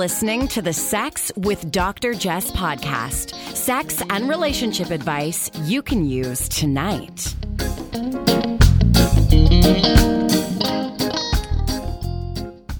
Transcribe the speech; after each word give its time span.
listening 0.00 0.48
to 0.48 0.62
the 0.62 0.72
Sex 0.72 1.30
with 1.36 1.70
Dr. 1.70 2.14
Jess 2.14 2.50
podcast 2.52 3.34
sex 3.54 4.02
and 4.08 4.30
relationship 4.30 4.90
advice 4.90 5.50
you 5.64 5.82
can 5.82 6.06
use 6.06 6.48
tonight. 6.48 7.36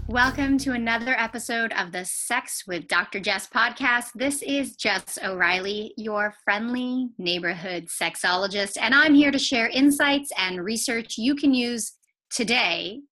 Welcome 0.09 0.57
to 0.61 0.73
another 0.73 1.15
episode 1.19 1.75
of 1.75 1.93
the 1.93 2.07
Sex 2.07 2.63
with 2.67 2.89
Dr. 2.89 3.21
Jess 3.21 3.47
podcast. 3.47 4.07
This 4.15 4.41
is 4.41 4.75
Jess 4.77 5.19
O'Reilly, 5.23 5.93
your 5.99 6.33
friendly 6.43 7.11
neighborhood 7.19 7.89
sexologist, 7.89 8.79
and 8.81 8.95
I'm 8.95 9.13
here 9.13 9.31
to 9.31 9.39
share 9.39 9.69
insights 9.69 10.33
and 10.39 10.65
research 10.65 11.19
you 11.19 11.35
can 11.35 11.53
use 11.53 11.93
today 12.31 13.03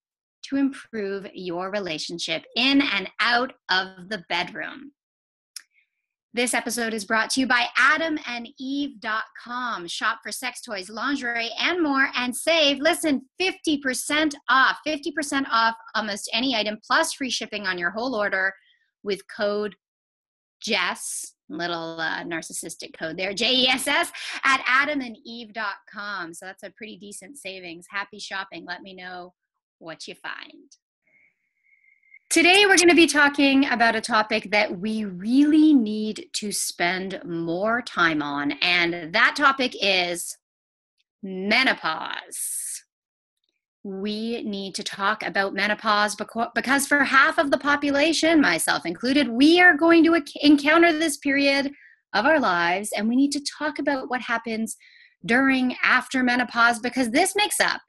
to 0.48 0.56
improve 0.56 1.28
your 1.32 1.70
relationship 1.70 2.44
in 2.56 2.82
and 2.82 3.08
out 3.20 3.52
of 3.70 4.08
the 4.08 4.24
bedroom. 4.28 4.90
This 6.34 6.52
episode 6.52 6.92
is 6.92 7.06
brought 7.06 7.30
to 7.30 7.40
you 7.40 7.46
by 7.46 7.68
adamandeve.com. 7.78 9.88
Shop 9.88 10.18
for 10.22 10.30
sex 10.30 10.60
toys, 10.60 10.90
lingerie, 10.90 11.50
and 11.58 11.82
more, 11.82 12.10
and 12.14 12.36
save, 12.36 12.80
listen, 12.80 13.22
50% 13.40 14.34
off. 14.50 14.76
50% 14.86 15.46
off 15.50 15.74
almost 15.94 16.28
any 16.32 16.54
item, 16.54 16.76
plus 16.86 17.14
free 17.14 17.30
shipping 17.30 17.66
on 17.66 17.78
your 17.78 17.90
whole 17.90 18.14
order 18.14 18.52
with 19.02 19.22
code 19.34 19.74
Jess, 20.60 21.32
little 21.48 21.98
uh, 21.98 22.24
narcissistic 22.24 22.92
code 22.98 23.16
there, 23.16 23.32
J 23.32 23.54
E 23.54 23.68
S 23.68 23.86
S, 23.86 24.12
at 24.44 24.60
adamandeve.com. 24.66 26.34
So 26.34 26.44
that's 26.46 26.62
a 26.62 26.70
pretty 26.70 26.98
decent 26.98 27.38
savings. 27.38 27.86
Happy 27.88 28.18
shopping. 28.18 28.66
Let 28.66 28.82
me 28.82 28.94
know 28.94 29.32
what 29.78 30.06
you 30.08 30.14
find. 30.14 30.70
Today, 32.30 32.66
we're 32.66 32.76
going 32.76 32.90
to 32.90 32.94
be 32.94 33.06
talking 33.06 33.66
about 33.66 33.96
a 33.96 34.02
topic 34.02 34.50
that 34.50 34.78
we 34.78 35.06
really 35.06 35.72
need 35.72 36.26
to 36.34 36.52
spend 36.52 37.20
more 37.24 37.80
time 37.80 38.20
on, 38.20 38.52
and 38.60 39.14
that 39.14 39.34
topic 39.34 39.74
is 39.80 40.36
menopause. 41.22 42.82
We 43.82 44.42
need 44.42 44.74
to 44.74 44.82
talk 44.82 45.22
about 45.22 45.54
menopause 45.54 46.16
because, 46.54 46.86
for 46.86 47.02
half 47.02 47.38
of 47.38 47.50
the 47.50 47.56
population, 47.56 48.42
myself 48.42 48.84
included, 48.84 49.28
we 49.28 49.58
are 49.62 49.74
going 49.74 50.04
to 50.04 50.22
encounter 50.42 50.92
this 50.92 51.16
period 51.16 51.72
of 52.12 52.26
our 52.26 52.38
lives, 52.38 52.90
and 52.94 53.08
we 53.08 53.16
need 53.16 53.32
to 53.32 53.44
talk 53.58 53.78
about 53.78 54.10
what 54.10 54.20
happens 54.20 54.76
during, 55.24 55.76
after 55.82 56.22
menopause, 56.22 56.78
because 56.78 57.10
this 57.10 57.34
makes 57.34 57.58
up 57.58 57.80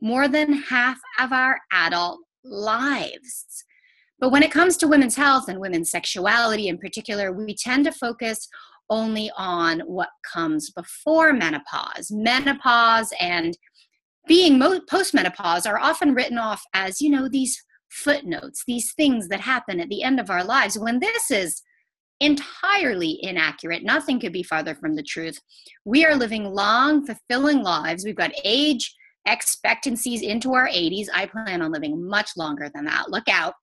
more 0.00 0.28
than 0.28 0.52
half 0.52 0.98
of 1.18 1.32
our 1.32 1.58
adult 1.72 2.20
lives. 2.44 3.64
But 4.18 4.30
when 4.30 4.42
it 4.42 4.52
comes 4.52 4.76
to 4.78 4.88
women's 4.88 5.16
health 5.16 5.48
and 5.48 5.60
women's 5.60 5.90
sexuality 5.90 6.68
in 6.68 6.78
particular, 6.78 7.32
we 7.32 7.54
tend 7.54 7.84
to 7.84 7.92
focus 7.92 8.48
only 8.90 9.30
on 9.36 9.80
what 9.80 10.10
comes 10.32 10.70
before 10.70 11.32
menopause. 11.32 12.10
Menopause 12.10 13.12
and 13.20 13.56
being 14.26 14.58
postmenopause 14.58 15.68
are 15.68 15.78
often 15.78 16.14
written 16.14 16.38
off 16.38 16.62
as, 16.74 17.00
you 17.00 17.10
know, 17.10 17.28
these 17.28 17.62
footnotes, 17.90 18.62
these 18.66 18.92
things 18.94 19.28
that 19.28 19.40
happen 19.40 19.80
at 19.80 19.88
the 19.88 20.02
end 20.02 20.18
of 20.18 20.30
our 20.30 20.44
lives, 20.44 20.78
when 20.78 21.00
this 21.00 21.30
is 21.30 21.62
entirely 22.20 23.18
inaccurate. 23.22 23.82
Nothing 23.82 24.20
could 24.20 24.32
be 24.32 24.42
farther 24.42 24.74
from 24.74 24.94
the 24.94 25.02
truth. 25.02 25.40
We 25.84 26.04
are 26.04 26.14
living 26.14 26.44
long, 26.44 27.06
fulfilling 27.06 27.62
lives. 27.62 28.04
We've 28.04 28.14
got 28.14 28.32
age 28.44 28.94
expectancies 29.26 30.22
into 30.22 30.54
our 30.54 30.68
80s. 30.68 31.06
I 31.12 31.26
plan 31.26 31.62
on 31.62 31.72
living 31.72 32.06
much 32.06 32.30
longer 32.36 32.70
than 32.74 32.84
that. 32.84 33.10
Look 33.10 33.28
out. 33.28 33.54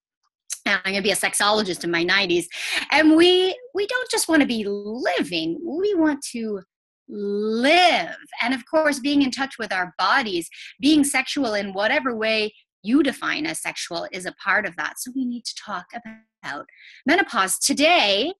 I'm 0.66 0.82
going 0.84 0.96
to 0.96 1.02
be 1.02 1.12
a 1.12 1.16
sexologist 1.16 1.84
in 1.84 1.92
my 1.92 2.06
90s. 2.06 2.46
And 2.92 3.16
we 3.16 3.58
we 3.74 3.88
don't 3.88 4.12
just 4.12 4.28
want 4.28 4.42
to 4.42 4.48
be 4.48 4.64
living, 4.68 5.60
we 5.66 5.94
want 5.96 6.24
to 6.32 6.62
live. 7.08 8.16
And 8.42 8.54
of 8.54 8.64
course, 8.66 9.00
being 9.00 9.22
in 9.22 9.32
touch 9.32 9.56
with 9.60 9.74
our 9.74 9.94
bodies, 9.98 10.50
being 10.80 11.04
sexual 11.04 11.54
in 11.54 11.74
whatever 11.74 12.16
way 12.16 12.54
you 12.84 13.04
define 13.04 13.46
as 13.46 13.62
sexual 13.62 14.08
is 14.12 14.26
a 14.26 14.34
part 14.44 14.66
of 14.66 14.76
that. 14.78 14.94
So 14.98 15.12
we 15.16 15.26
need 15.26 15.46
to 15.46 15.56
talk 15.56 15.86
about 15.94 16.66
menopause. 17.06 17.60
Today, 17.60 18.34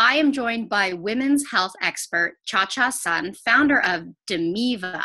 I 0.00 0.14
am 0.14 0.32
joined 0.32 0.70
by 0.70 0.94
women's 0.94 1.50
health 1.50 1.74
expert 1.82 2.38
Chia 2.46 2.66
Chia 2.66 2.90
Sun, 2.90 3.34
founder 3.34 3.82
of 3.82 4.06
Damiva, 4.30 5.04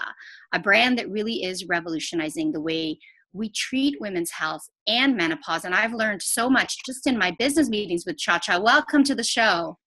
a 0.54 0.60
brand 0.60 0.98
that 0.98 1.12
really 1.12 1.44
is 1.44 1.68
revolutionizing 1.68 2.54
the 2.54 2.62
way 2.62 2.98
we 3.34 3.50
treat 3.50 4.00
women's 4.00 4.32
health 4.32 4.62
and 4.88 5.18
menopause. 5.18 5.66
And 5.66 5.76
I've 5.76 5.92
learned 5.92 6.22
so 6.22 6.50
much 6.50 6.78
just 6.86 7.08
in 7.08 7.18
my 7.18 7.36
business 7.38 7.68
meetings 7.68 8.06
with 8.08 8.18
Chia 8.18 8.40
Chia. 8.42 8.58
Welcome 8.58 9.04
to 9.04 9.14
the 9.14 9.24
show. 9.24 9.78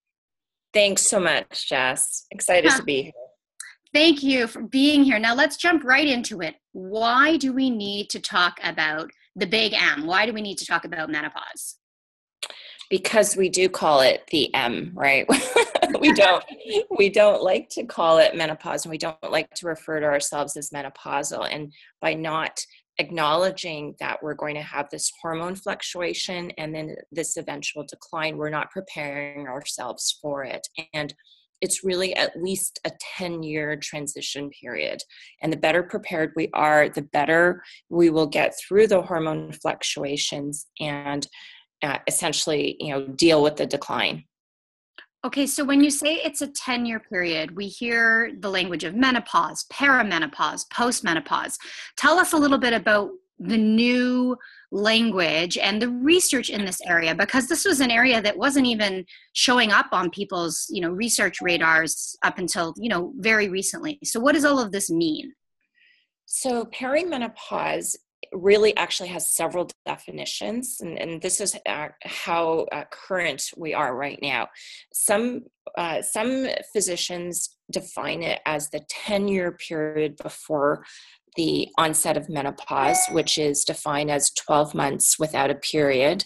Thanks 0.75 1.09
so 1.09 1.19
much, 1.19 1.67
Jess. 1.67 2.27
Excited 2.29 2.69
to 2.69 2.83
be 2.83 3.01
here. 3.01 3.11
Thank 3.95 4.21
you 4.21 4.45
for 4.45 4.61
being 4.61 5.03
here. 5.03 5.17
Now 5.17 5.33
let's 5.33 5.57
jump 5.57 5.83
right 5.83 6.07
into 6.07 6.41
it. 6.41 6.53
Why 6.73 7.35
do 7.37 7.51
we 7.51 7.71
need 7.71 8.11
to 8.11 8.19
talk 8.19 8.59
about 8.63 9.09
the 9.35 9.47
big 9.47 9.73
M? 9.73 10.05
Why 10.05 10.27
do 10.27 10.33
we 10.33 10.43
need 10.43 10.59
to 10.59 10.67
talk 10.67 10.85
about 10.85 11.09
menopause? 11.09 11.78
Because 12.89 13.35
we 13.35 13.49
do 13.49 13.69
call 13.69 14.01
it 14.01 14.23
the 14.31 14.53
M, 14.53 14.91
right? 14.93 15.27
we 15.99 16.11
don't 16.13 16.43
we 16.97 17.09
don't 17.09 17.41
like 17.41 17.69
to 17.69 17.83
call 17.83 18.17
it 18.17 18.35
menopause 18.35 18.85
and 18.85 18.91
we 18.91 18.97
don't 18.97 19.17
like 19.29 19.49
to 19.55 19.67
refer 19.67 19.99
to 19.99 20.05
ourselves 20.05 20.55
as 20.55 20.69
menopausal 20.69 21.47
and 21.51 21.73
by 22.01 22.13
not 22.13 22.59
acknowledging 22.99 23.95
that 23.99 24.21
we're 24.21 24.33
going 24.33 24.55
to 24.55 24.61
have 24.61 24.89
this 24.91 25.11
hormone 25.21 25.55
fluctuation 25.55 26.51
and 26.57 26.75
then 26.75 26.95
this 27.11 27.37
eventual 27.37 27.85
decline 27.87 28.37
we're 28.37 28.49
not 28.49 28.69
preparing 28.71 29.47
ourselves 29.47 30.19
for 30.21 30.43
it 30.43 30.67
and 30.93 31.13
it's 31.61 31.83
really 31.83 32.15
at 32.15 32.41
least 32.41 32.79
a 32.85 32.91
10 33.17 33.43
year 33.43 33.75
transition 33.75 34.49
period. 34.49 35.01
And 35.41 35.51
the 35.51 35.57
better 35.57 35.83
prepared 35.83 36.31
we 36.35 36.49
are, 36.53 36.89
the 36.89 37.01
better 37.01 37.61
we 37.89 38.09
will 38.09 38.27
get 38.27 38.53
through 38.57 38.87
the 38.87 39.01
hormone 39.01 39.51
fluctuations 39.51 40.67
and 40.79 41.27
uh, 41.83 41.99
essentially 42.07 42.75
you 42.79 42.89
know 42.89 43.07
deal 43.07 43.41
with 43.43 43.55
the 43.55 43.65
decline. 43.65 44.23
Okay 45.25 45.47
so 45.47 45.65
when 45.65 45.83
you 45.83 45.89
say 45.89 46.15
it's 46.15 46.41
a 46.41 46.47
10 46.47 46.85
year 46.85 46.99
period 46.99 47.55
we 47.55 47.67
hear 47.67 48.31
the 48.39 48.49
language 48.49 48.83
of 48.83 48.95
menopause 48.95 49.65
perimenopause 49.71 50.65
postmenopause. 50.73 51.57
Tell 51.97 52.17
us 52.17 52.33
a 52.33 52.37
little 52.37 52.57
bit 52.57 52.73
about 52.73 53.09
the 53.39 53.57
new 53.57 54.37
language 54.71 55.57
and 55.57 55.81
the 55.81 55.89
research 55.89 56.49
in 56.49 56.65
this 56.65 56.79
area 56.85 57.15
because 57.15 57.47
this 57.47 57.65
was 57.65 57.79
an 57.79 57.89
area 57.89 58.21
that 58.21 58.37
wasn't 58.37 58.65
even 58.65 59.05
showing 59.33 59.71
up 59.71 59.87
on 59.91 60.09
people's 60.09 60.67
you 60.69 60.81
know 60.81 60.89
research 60.89 61.41
radars 61.41 62.15
up 62.23 62.37
until 62.37 62.73
you 62.77 62.89
know 62.89 63.13
very 63.17 63.49
recently. 63.49 63.97
So 64.03 64.19
what 64.19 64.33
does 64.33 64.45
all 64.45 64.59
of 64.59 64.71
this 64.71 64.89
mean? 64.89 65.33
So 66.25 66.65
perimenopause 66.65 67.95
really 68.31 68.75
actually 68.77 69.09
has 69.09 69.29
several 69.29 69.69
definitions, 69.85 70.77
and, 70.81 70.97
and 70.97 71.21
this 71.21 71.41
is 71.41 71.55
uh, 71.65 71.89
how 72.03 72.65
uh, 72.71 72.83
current 72.91 73.43
we 73.57 73.73
are 73.73 73.95
right 73.95 74.19
now. 74.21 74.47
Some 74.93 75.41
uh, 75.77 76.01
some 76.01 76.47
physicians 76.73 77.57
define 77.71 78.23
it 78.23 78.39
as 78.45 78.69
the 78.69 78.81
10 78.89 79.27
year 79.27 79.51
period 79.51 80.15
before 80.21 80.83
the 81.35 81.67
onset 81.77 82.17
of 82.17 82.29
menopause, 82.29 82.99
which 83.11 83.37
is 83.37 83.63
defined 83.63 84.09
as 84.09 84.31
12 84.31 84.73
months 84.73 85.19
without 85.19 85.51
a 85.51 85.55
period. 85.55 86.25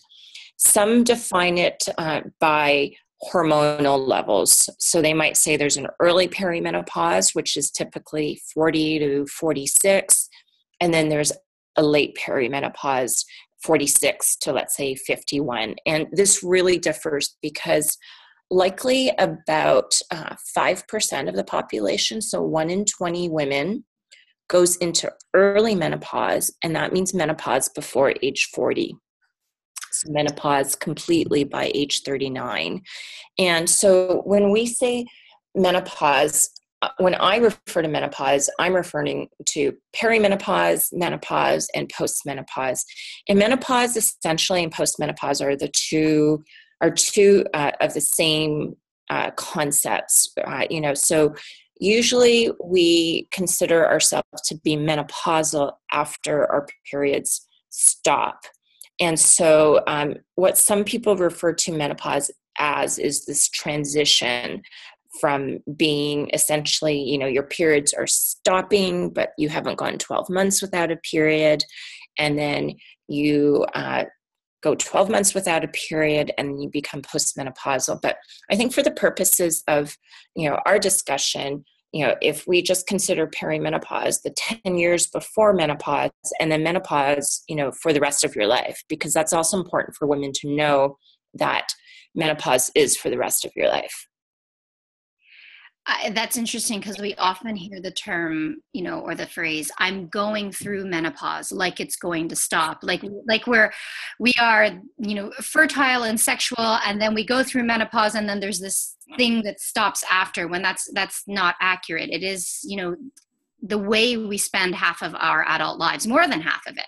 Some 0.57 1.03
define 1.03 1.57
it 1.57 1.83
uh, 1.97 2.21
by 2.39 2.93
hormonal 3.31 4.05
levels. 4.05 4.69
So 4.79 5.01
they 5.01 5.13
might 5.13 5.37
say 5.37 5.55
there's 5.55 5.77
an 5.77 5.87
early 5.99 6.27
perimenopause, 6.27 7.33
which 7.33 7.57
is 7.57 7.71
typically 7.71 8.41
40 8.53 8.99
to 8.99 9.25
46, 9.27 10.29
and 10.81 10.93
then 10.93 11.09
there's 11.09 11.31
a 11.75 11.83
late 11.83 12.17
perimenopause 12.17 13.25
46 13.63 14.35
to 14.37 14.51
let's 14.51 14.75
say 14.75 14.95
51 14.95 15.75
and 15.85 16.07
this 16.11 16.43
really 16.43 16.77
differs 16.77 17.37
because 17.41 17.97
likely 18.51 19.11
about 19.17 19.93
uh, 20.11 20.35
5% 20.55 21.29
of 21.29 21.35
the 21.35 21.43
population 21.43 22.21
so 22.21 22.41
1 22.41 22.69
in 22.69 22.85
20 22.85 23.29
women 23.29 23.85
goes 24.49 24.75
into 24.77 25.11
early 25.33 25.75
menopause 25.75 26.53
and 26.63 26.75
that 26.75 26.93
means 26.93 27.13
menopause 27.13 27.69
before 27.69 28.13
age 28.21 28.49
40 28.53 28.95
so 29.91 30.11
menopause 30.11 30.75
completely 30.75 31.43
by 31.43 31.71
age 31.73 32.01
39 32.05 32.81
and 33.39 33.69
so 33.69 34.21
when 34.25 34.51
we 34.51 34.65
say 34.65 35.05
menopause 35.55 36.49
when 36.97 37.15
I 37.15 37.37
refer 37.37 37.81
to 37.81 37.87
menopause, 37.87 38.49
I'm 38.59 38.73
referring 38.73 39.29
to 39.49 39.73
perimenopause, 39.95 40.87
menopause, 40.91 41.67
and 41.75 41.91
postmenopause. 41.91 42.81
And 43.27 43.39
menopause, 43.39 43.95
essentially, 43.95 44.63
and 44.63 44.73
postmenopause 44.73 45.41
are 45.41 45.55
the 45.55 45.69
two 45.69 46.43
are 46.81 46.91
two 46.91 47.45
uh, 47.53 47.71
of 47.79 47.93
the 47.93 48.01
same 48.01 48.75
uh, 49.09 49.31
concepts. 49.31 50.33
Uh, 50.45 50.65
you 50.69 50.81
know, 50.81 50.93
so 50.93 51.33
usually 51.79 52.51
we 52.63 53.27
consider 53.31 53.87
ourselves 53.87 54.41
to 54.45 54.55
be 54.63 54.75
menopausal 54.75 55.73
after 55.91 56.51
our 56.51 56.67
periods 56.89 57.47
stop. 57.69 58.43
And 58.99 59.19
so, 59.19 59.81
um, 59.87 60.15
what 60.35 60.57
some 60.57 60.83
people 60.83 61.15
refer 61.15 61.53
to 61.53 61.71
menopause 61.71 62.29
as 62.59 62.99
is 62.99 63.25
this 63.25 63.49
transition 63.49 64.61
from 65.19 65.59
being 65.75 66.29
essentially, 66.33 66.99
you 66.99 67.17
know, 67.17 67.27
your 67.27 67.43
periods 67.43 67.93
are 67.93 68.07
stopping, 68.07 69.09
but 69.09 69.33
you 69.37 69.49
haven't 69.49 69.77
gone 69.77 69.97
12 69.97 70.29
months 70.29 70.61
without 70.61 70.91
a 70.91 70.97
period. 70.97 71.63
And 72.17 72.37
then 72.37 72.73
you 73.07 73.65
uh, 73.73 74.05
go 74.61 74.75
12 74.75 75.09
months 75.09 75.33
without 75.33 75.63
a 75.63 75.67
period 75.67 76.31
and 76.37 76.61
you 76.61 76.69
become 76.69 77.01
postmenopausal. 77.01 78.01
But 78.01 78.17
I 78.49 78.55
think 78.55 78.73
for 78.73 78.81
the 78.81 78.91
purposes 78.91 79.63
of, 79.67 79.95
you 80.35 80.49
know, 80.49 80.59
our 80.65 80.79
discussion, 80.79 81.65
you 81.91 82.05
know, 82.05 82.15
if 82.21 82.47
we 82.47 82.63
just 82.63 82.87
consider 82.87 83.27
perimenopause, 83.27 84.23
the 84.23 84.33
10 84.65 84.77
years 84.77 85.05
before 85.05 85.53
menopause, 85.53 86.09
and 86.39 86.51
then 86.51 86.63
menopause, 86.63 87.43
you 87.47 87.55
know, 87.55 87.71
for 87.71 87.93
the 87.93 87.99
rest 87.99 88.23
of 88.23 88.35
your 88.35 88.47
life, 88.47 88.83
because 88.89 89.13
that's 89.13 89.33
also 89.33 89.57
important 89.57 89.95
for 89.95 90.07
women 90.07 90.31
to 90.33 90.49
know 90.49 90.97
that 91.35 91.67
menopause 92.15 92.71
is 92.73 92.97
for 92.97 93.11
the 93.11 93.17
rest 93.17 93.45
of 93.45 93.51
your 93.55 93.67
life. 93.67 94.07
I, 95.85 96.11
that's 96.11 96.37
interesting 96.37 96.79
because 96.79 96.97
we 96.97 97.13
often 97.15 97.57
hear 97.57 97.81
the 97.81 97.91
term, 97.91 98.57
you 98.71 98.83
know, 98.83 98.99
or 98.99 99.15
the 99.15 99.25
phrase 99.25 99.69
"I'm 99.79 100.07
going 100.07 100.51
through 100.51 100.85
menopause," 100.85 101.51
like 101.51 101.81
it's 101.81 101.97
going 101.97 102.29
to 102.29 102.35
stop, 102.35 102.79
like 102.83 103.01
like 103.27 103.47
we're 103.47 103.71
we 104.17 104.31
are, 104.39 104.69
you 104.97 105.15
know, 105.15 105.31
fertile 105.41 106.03
and 106.03 106.19
sexual, 106.19 106.77
and 106.85 107.01
then 107.01 107.13
we 107.13 107.25
go 107.25 107.43
through 107.43 107.63
menopause, 107.63 108.15
and 108.15 108.29
then 108.29 108.39
there's 108.39 108.61
this 108.61 108.95
thing 109.17 109.43
that 109.43 109.59
stops 109.59 110.05
after. 110.09 110.47
When 110.47 110.61
that's 110.61 110.89
that's 110.93 111.23
not 111.27 111.55
accurate. 111.59 112.09
It 112.11 112.23
is, 112.23 112.61
you 112.63 112.77
know, 112.77 112.95
the 113.61 113.77
way 113.77 114.15
we 114.15 114.37
spend 114.37 114.75
half 114.75 115.01
of 115.01 115.13
our 115.15 115.45
adult 115.49 115.79
lives, 115.79 116.07
more 116.07 116.27
than 116.27 116.41
half 116.41 116.65
of 116.65 116.77
it. 116.77 116.87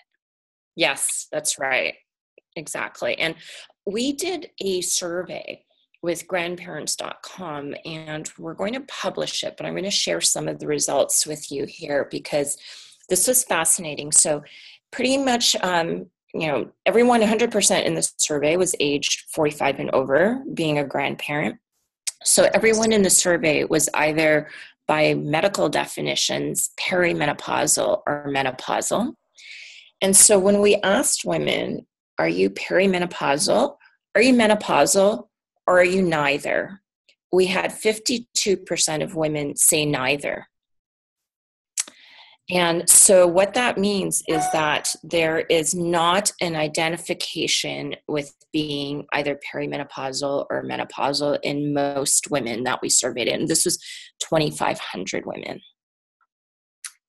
Yes, 0.77 1.27
that's 1.31 1.59
right, 1.59 1.95
exactly. 2.55 3.17
And 3.17 3.35
we 3.85 4.13
did 4.13 4.51
a 4.61 4.81
survey 4.81 5.65
with 6.05 6.27
grandparents.com 6.27 7.73
and 7.83 8.31
we're 8.37 8.53
going 8.53 8.73
to 8.73 8.81
publish 8.81 9.43
it, 9.43 9.55
but 9.57 9.65
I'm 9.65 9.73
going 9.73 9.85
to 9.85 9.89
share 9.89 10.21
some 10.21 10.47
of 10.47 10.59
the 10.59 10.67
results 10.67 11.25
with 11.25 11.51
you 11.51 11.65
here 11.65 12.07
because 12.11 12.59
this 13.09 13.27
was 13.27 13.43
fascinating. 13.43 14.11
So, 14.11 14.43
pretty 14.91 15.17
much, 15.17 15.55
um, 15.63 16.05
you 16.31 16.47
know, 16.47 16.69
everyone 16.85 17.21
100% 17.21 17.83
in 17.83 17.95
the 17.95 18.07
survey 18.19 18.55
was 18.55 18.75
aged 18.79 19.31
45 19.31 19.79
and 19.79 19.89
over, 19.91 20.43
being 20.53 20.77
a 20.77 20.85
grandparent. 20.85 21.57
So, 22.23 22.49
everyone 22.53 22.91
in 22.91 23.01
the 23.01 23.09
survey 23.09 23.63
was 23.63 23.89
either 23.95 24.47
by 24.87 25.15
medical 25.15 25.69
definitions 25.69 26.69
perimenopausal 26.79 28.03
or 28.05 28.27
menopausal. 28.29 29.15
And 30.01 30.15
so, 30.15 30.37
when 30.37 30.61
we 30.61 30.75
asked 30.83 31.25
women, 31.25 31.87
Are 32.19 32.29
you 32.29 32.51
perimenopausal? 32.51 33.75
Are 34.13 34.21
you 34.21 34.35
menopausal? 34.35 35.27
Or 35.67 35.79
are 35.79 35.83
you 35.83 36.01
neither? 36.01 36.81
We 37.31 37.47
had 37.47 37.71
52% 37.71 39.03
of 39.03 39.15
women 39.15 39.55
say 39.55 39.85
neither. 39.85 40.47
And 42.51 42.87
so, 42.87 43.25
what 43.25 43.55
that 43.55 43.79
means 43.79 44.21
is 44.27 44.43
that 44.53 44.93
there 45.01 45.39
is 45.39 45.73
not 45.73 46.31
an 46.41 46.55
identification 46.55 47.95
with 48.07 48.35
being 48.53 49.07
either 49.13 49.39
perimenopausal 49.51 50.45
or 50.51 50.63
menopausal 50.63 51.39
in 51.41 51.73
most 51.73 52.29
women 52.29 52.63
that 52.63 52.83
we 52.83 52.89
surveyed. 52.89 53.29
And 53.29 53.47
this 53.47 53.65
was 53.65 53.79
2,500 54.19 55.25
women. 55.25 55.59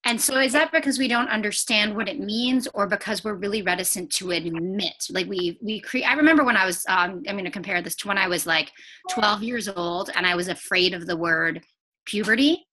And 0.06 0.20
so 0.20 0.38
is 0.38 0.52
that 0.52 0.70
because 0.70 1.00
we 1.00 1.08
don't 1.08 1.28
understand 1.28 1.96
what 1.96 2.08
it 2.08 2.20
means 2.20 2.68
or 2.74 2.86
because 2.86 3.24
we're 3.24 3.34
really 3.34 3.62
reticent 3.62 4.08
to 4.12 4.30
admit? 4.30 5.04
Like 5.10 5.26
we 5.26 5.58
we 5.60 5.80
create 5.80 6.04
I 6.04 6.14
remember 6.14 6.44
when 6.44 6.56
I 6.56 6.64
was 6.64 6.84
um 6.88 7.24
I'm 7.26 7.34
going 7.34 7.44
to 7.44 7.50
compare 7.50 7.82
this 7.82 7.96
to 7.96 8.08
when 8.08 8.16
I 8.16 8.28
was 8.28 8.46
like 8.46 8.70
12 9.10 9.42
years 9.42 9.68
old 9.68 10.10
and 10.14 10.24
I 10.24 10.36
was 10.36 10.46
afraid 10.46 10.94
of 10.94 11.06
the 11.08 11.16
word 11.16 11.60
puberty. 12.06 12.64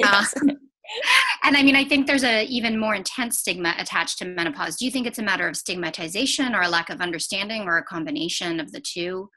Yes. 0.00 0.34
Uh, 0.36 0.54
and 1.44 1.56
I 1.56 1.62
mean 1.62 1.76
I 1.76 1.84
think 1.84 2.08
there's 2.08 2.24
a 2.24 2.44
even 2.46 2.80
more 2.80 2.96
intense 2.96 3.38
stigma 3.38 3.76
attached 3.78 4.18
to 4.18 4.24
menopause. 4.24 4.74
Do 4.74 4.86
you 4.86 4.90
think 4.90 5.06
it's 5.06 5.20
a 5.20 5.22
matter 5.22 5.48
of 5.48 5.56
stigmatization 5.56 6.52
or 6.52 6.62
a 6.62 6.68
lack 6.68 6.90
of 6.90 7.00
understanding 7.00 7.62
or 7.62 7.78
a 7.78 7.84
combination 7.84 8.58
of 8.58 8.72
the 8.72 8.80
two? 8.80 9.30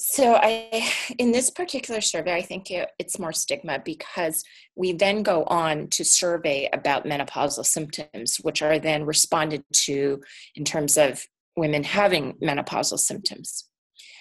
So 0.00 0.36
I, 0.36 0.88
in 1.18 1.32
this 1.32 1.50
particular 1.50 2.00
survey, 2.00 2.34
I 2.34 2.42
think 2.42 2.70
it, 2.70 2.90
it's 2.98 3.18
more 3.18 3.32
stigma 3.32 3.80
because 3.84 4.44
we 4.76 4.92
then 4.92 5.22
go 5.22 5.44
on 5.44 5.88
to 5.88 6.04
survey 6.04 6.68
about 6.72 7.04
menopausal 7.04 7.64
symptoms, 7.64 8.36
which 8.42 8.62
are 8.62 8.78
then 8.78 9.04
responded 9.04 9.64
to 9.72 10.20
in 10.54 10.64
terms 10.64 10.96
of 10.96 11.24
women 11.56 11.82
having 11.82 12.34
menopausal 12.34 12.98
symptoms. 12.98 13.64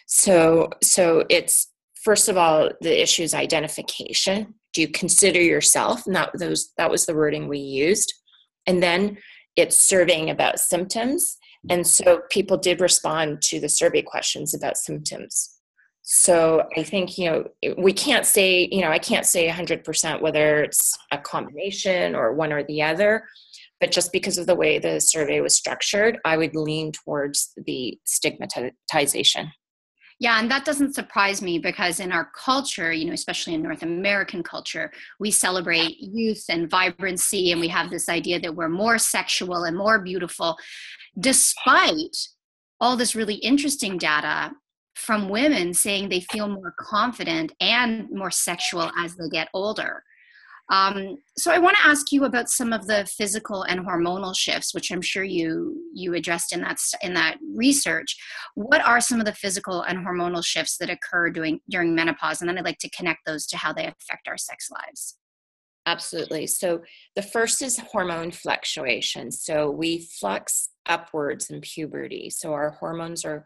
So, 0.07 0.69
so 0.81 1.25
it's 1.29 1.71
first 1.95 2.29
of 2.29 2.37
all 2.37 2.69
the 2.81 3.01
issue 3.01 3.23
is 3.23 3.33
identification. 3.33 4.55
Do 4.73 4.81
you 4.81 4.87
consider 4.87 5.41
yourself? 5.41 6.07
Not 6.07 6.37
those. 6.37 6.71
That 6.77 6.89
was 6.89 7.05
the 7.05 7.15
wording 7.15 7.47
we 7.47 7.59
used, 7.59 8.13
and 8.65 8.81
then 8.81 9.17
it's 9.55 9.75
surveying 9.75 10.29
about 10.29 10.59
symptoms. 10.59 11.37
And 11.69 11.85
so 11.85 12.21
people 12.29 12.57
did 12.57 12.79
respond 12.79 13.41
to 13.43 13.59
the 13.59 13.67
survey 13.67 14.03
questions 14.03 14.53
about 14.53 14.77
symptoms 14.77 15.56
so 16.09 16.63
i 16.77 16.83
think 16.83 17.17
you 17.17 17.29
know 17.29 17.43
we 17.77 17.91
can't 17.91 18.25
say 18.25 18.69
you 18.71 18.79
know 18.79 18.89
i 18.89 18.97
can't 18.97 19.25
say 19.25 19.45
100% 19.49 20.21
whether 20.21 20.63
it's 20.63 20.97
a 21.11 21.17
combination 21.17 22.15
or 22.15 22.33
one 22.33 22.53
or 22.53 22.63
the 22.63 22.81
other 22.81 23.25
but 23.81 23.91
just 23.91 24.13
because 24.13 24.37
of 24.37 24.47
the 24.47 24.55
way 24.55 24.79
the 24.79 25.01
survey 25.01 25.41
was 25.41 25.53
structured 25.53 26.17
i 26.23 26.37
would 26.37 26.55
lean 26.55 26.93
towards 26.93 27.51
the 27.65 27.99
stigmatization. 28.05 29.51
Yeah, 30.19 30.39
and 30.39 30.49
that 30.49 30.65
doesn't 30.65 30.95
surprise 30.95 31.43
me 31.43 31.59
because 31.59 31.99
in 31.99 32.11
our 32.11 32.31
culture, 32.35 32.91
you 32.91 33.05
know, 33.05 33.13
especially 33.13 33.53
in 33.53 33.61
North 33.61 33.83
American 33.83 34.41
culture, 34.41 34.91
we 35.19 35.29
celebrate 35.29 35.97
youth 35.99 36.43
and 36.49 36.67
vibrancy, 36.67 37.51
and 37.51 37.61
we 37.61 37.67
have 37.67 37.91
this 37.91 38.09
idea 38.09 38.39
that 38.39 38.55
we're 38.55 38.67
more 38.67 38.97
sexual 38.97 39.65
and 39.65 39.77
more 39.77 39.99
beautiful, 39.99 40.57
despite 41.19 42.17
all 42.81 42.97
this 42.97 43.13
really 43.13 43.35
interesting 43.35 43.99
data 43.99 44.53
from 44.97 45.29
women 45.29 45.73
saying 45.73 46.09
they 46.09 46.21
feel 46.31 46.47
more 46.47 46.73
confident 46.79 47.53
and 47.61 48.09
more 48.11 48.31
sexual 48.31 48.91
as 48.97 49.15
they 49.15 49.29
get 49.29 49.49
older. 49.53 50.03
Um, 50.69 51.15
so 51.37 51.51
I 51.51 51.59
want 51.59 51.77
to 51.77 51.87
ask 51.87 52.11
you 52.11 52.25
about 52.25 52.49
some 52.49 52.73
of 52.73 52.87
the 52.87 53.05
physical 53.17 53.63
and 53.63 53.85
hormonal 53.85 54.35
shifts, 54.35 54.73
which 54.73 54.91
I'm 54.91 55.01
sure 55.01 55.23
you 55.23 55.81
you 55.93 56.13
addressed 56.13 56.51
in 56.51 56.61
that 56.61 56.77
in 57.01 57.13
that 57.13 57.37
research. 57.55 58.17
What 58.55 58.85
are 58.85 58.99
some 58.99 59.19
of 59.19 59.25
the 59.25 59.33
physical 59.33 59.83
and 59.83 59.99
hormonal 59.99 60.45
shifts 60.45 60.77
that 60.79 60.89
occur 60.89 61.29
during 61.29 61.61
during 61.69 61.95
menopause? 61.95 62.41
And 62.41 62.49
then 62.49 62.57
I'd 62.57 62.65
like 62.65 62.79
to 62.79 62.89
connect 62.89 63.21
those 63.25 63.47
to 63.47 63.57
how 63.57 63.71
they 63.71 63.85
affect 63.85 64.27
our 64.27 64.37
sex 64.37 64.69
lives. 64.69 65.17
Absolutely. 65.85 66.47
So 66.47 66.81
the 67.15 67.21
first 67.21 67.61
is 67.61 67.79
hormone 67.79 68.31
fluctuation. 68.31 69.31
So 69.31 69.71
we 69.71 69.99
flux 70.19 70.69
upwards 70.85 71.49
in 71.49 71.61
puberty. 71.61 72.29
So 72.29 72.51
our 72.51 72.71
hormones 72.71 73.23
are 73.23 73.45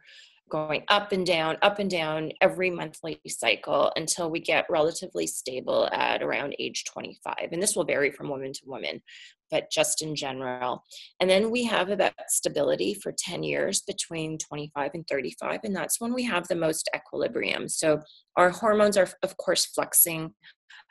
going 0.52 0.84
up 0.90 1.14
and 1.14 1.26
down, 1.26 1.58
up 1.62 1.80
and 1.80 1.90
down 1.90 2.32
every 2.42 2.70
monthly 2.70 3.20
cycle 3.26 3.92
until 3.96 4.30
we 4.30 4.40
get 4.40 4.66
relatively 4.70 5.26
stable 5.26 5.88
at 5.94 6.22
around 6.22 6.54
age 6.60 6.84
25. 6.86 7.36
And 7.52 7.64
this 7.64 7.76
will 7.76 7.86
vary 7.86 8.12
from 8.12 8.30
woman 8.30 8.52
to 8.54 8.62
woman, 8.66 9.02
but 9.50 9.72
just 9.72 10.02
in 10.02 10.16
general. 10.16 10.84
And 11.22 11.30
then 11.30 11.50
we 11.50 11.64
have 11.64 11.90
about 11.90 12.14
stability 12.28 12.94
for 12.94 13.14
10 13.18 13.44
years 13.44 13.82
between 13.82 14.38
25 14.38 14.92
and 14.94 15.08
35. 15.08 15.62
And 15.64 15.76
that's 15.76 16.02
when 16.02 16.14
we 16.14 16.24
have 16.24 16.48
the 16.48 16.56
most 16.56 16.90
equilibrium. 16.94 17.70
So 17.70 18.02
our 18.36 18.50
hormones 18.50 18.98
are, 18.98 19.08
of 19.24 19.38
course, 19.38 19.68
fluxing, 19.78 20.34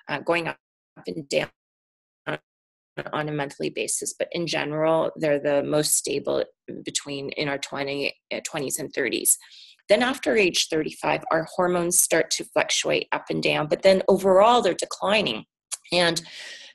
uh, 0.09 0.21
going 0.21 0.49
up 0.49 0.57
and 1.07 1.29
down 1.29 1.51
on 3.13 3.29
a 3.29 3.33
monthly 3.33 3.71
basis 3.71 4.15
but 4.19 4.29
in 4.33 4.47
general 4.47 5.11
they're 5.17 5.41
the 5.41 5.63
most 5.63 5.95
stable 5.95 6.45
between 6.85 7.31
in 7.31 7.49
our 7.49 7.59
20, 7.59 8.15
20s 8.33 8.81
uh, 8.81 8.83
and 8.83 8.93
30s 8.95 9.37
then 9.91 10.03
after 10.03 10.37
age 10.37 10.69
35 10.69 11.23
our 11.33 11.47
hormones 11.57 12.01
start 12.01 12.31
to 12.31 12.45
fluctuate 12.45 13.09
up 13.13 13.25
and 13.29 13.43
down 13.43 13.67
but 13.67 13.83
then 13.83 14.03
overall 14.09 14.63
they're 14.63 14.73
declining. 14.75 15.45
And 15.93 16.23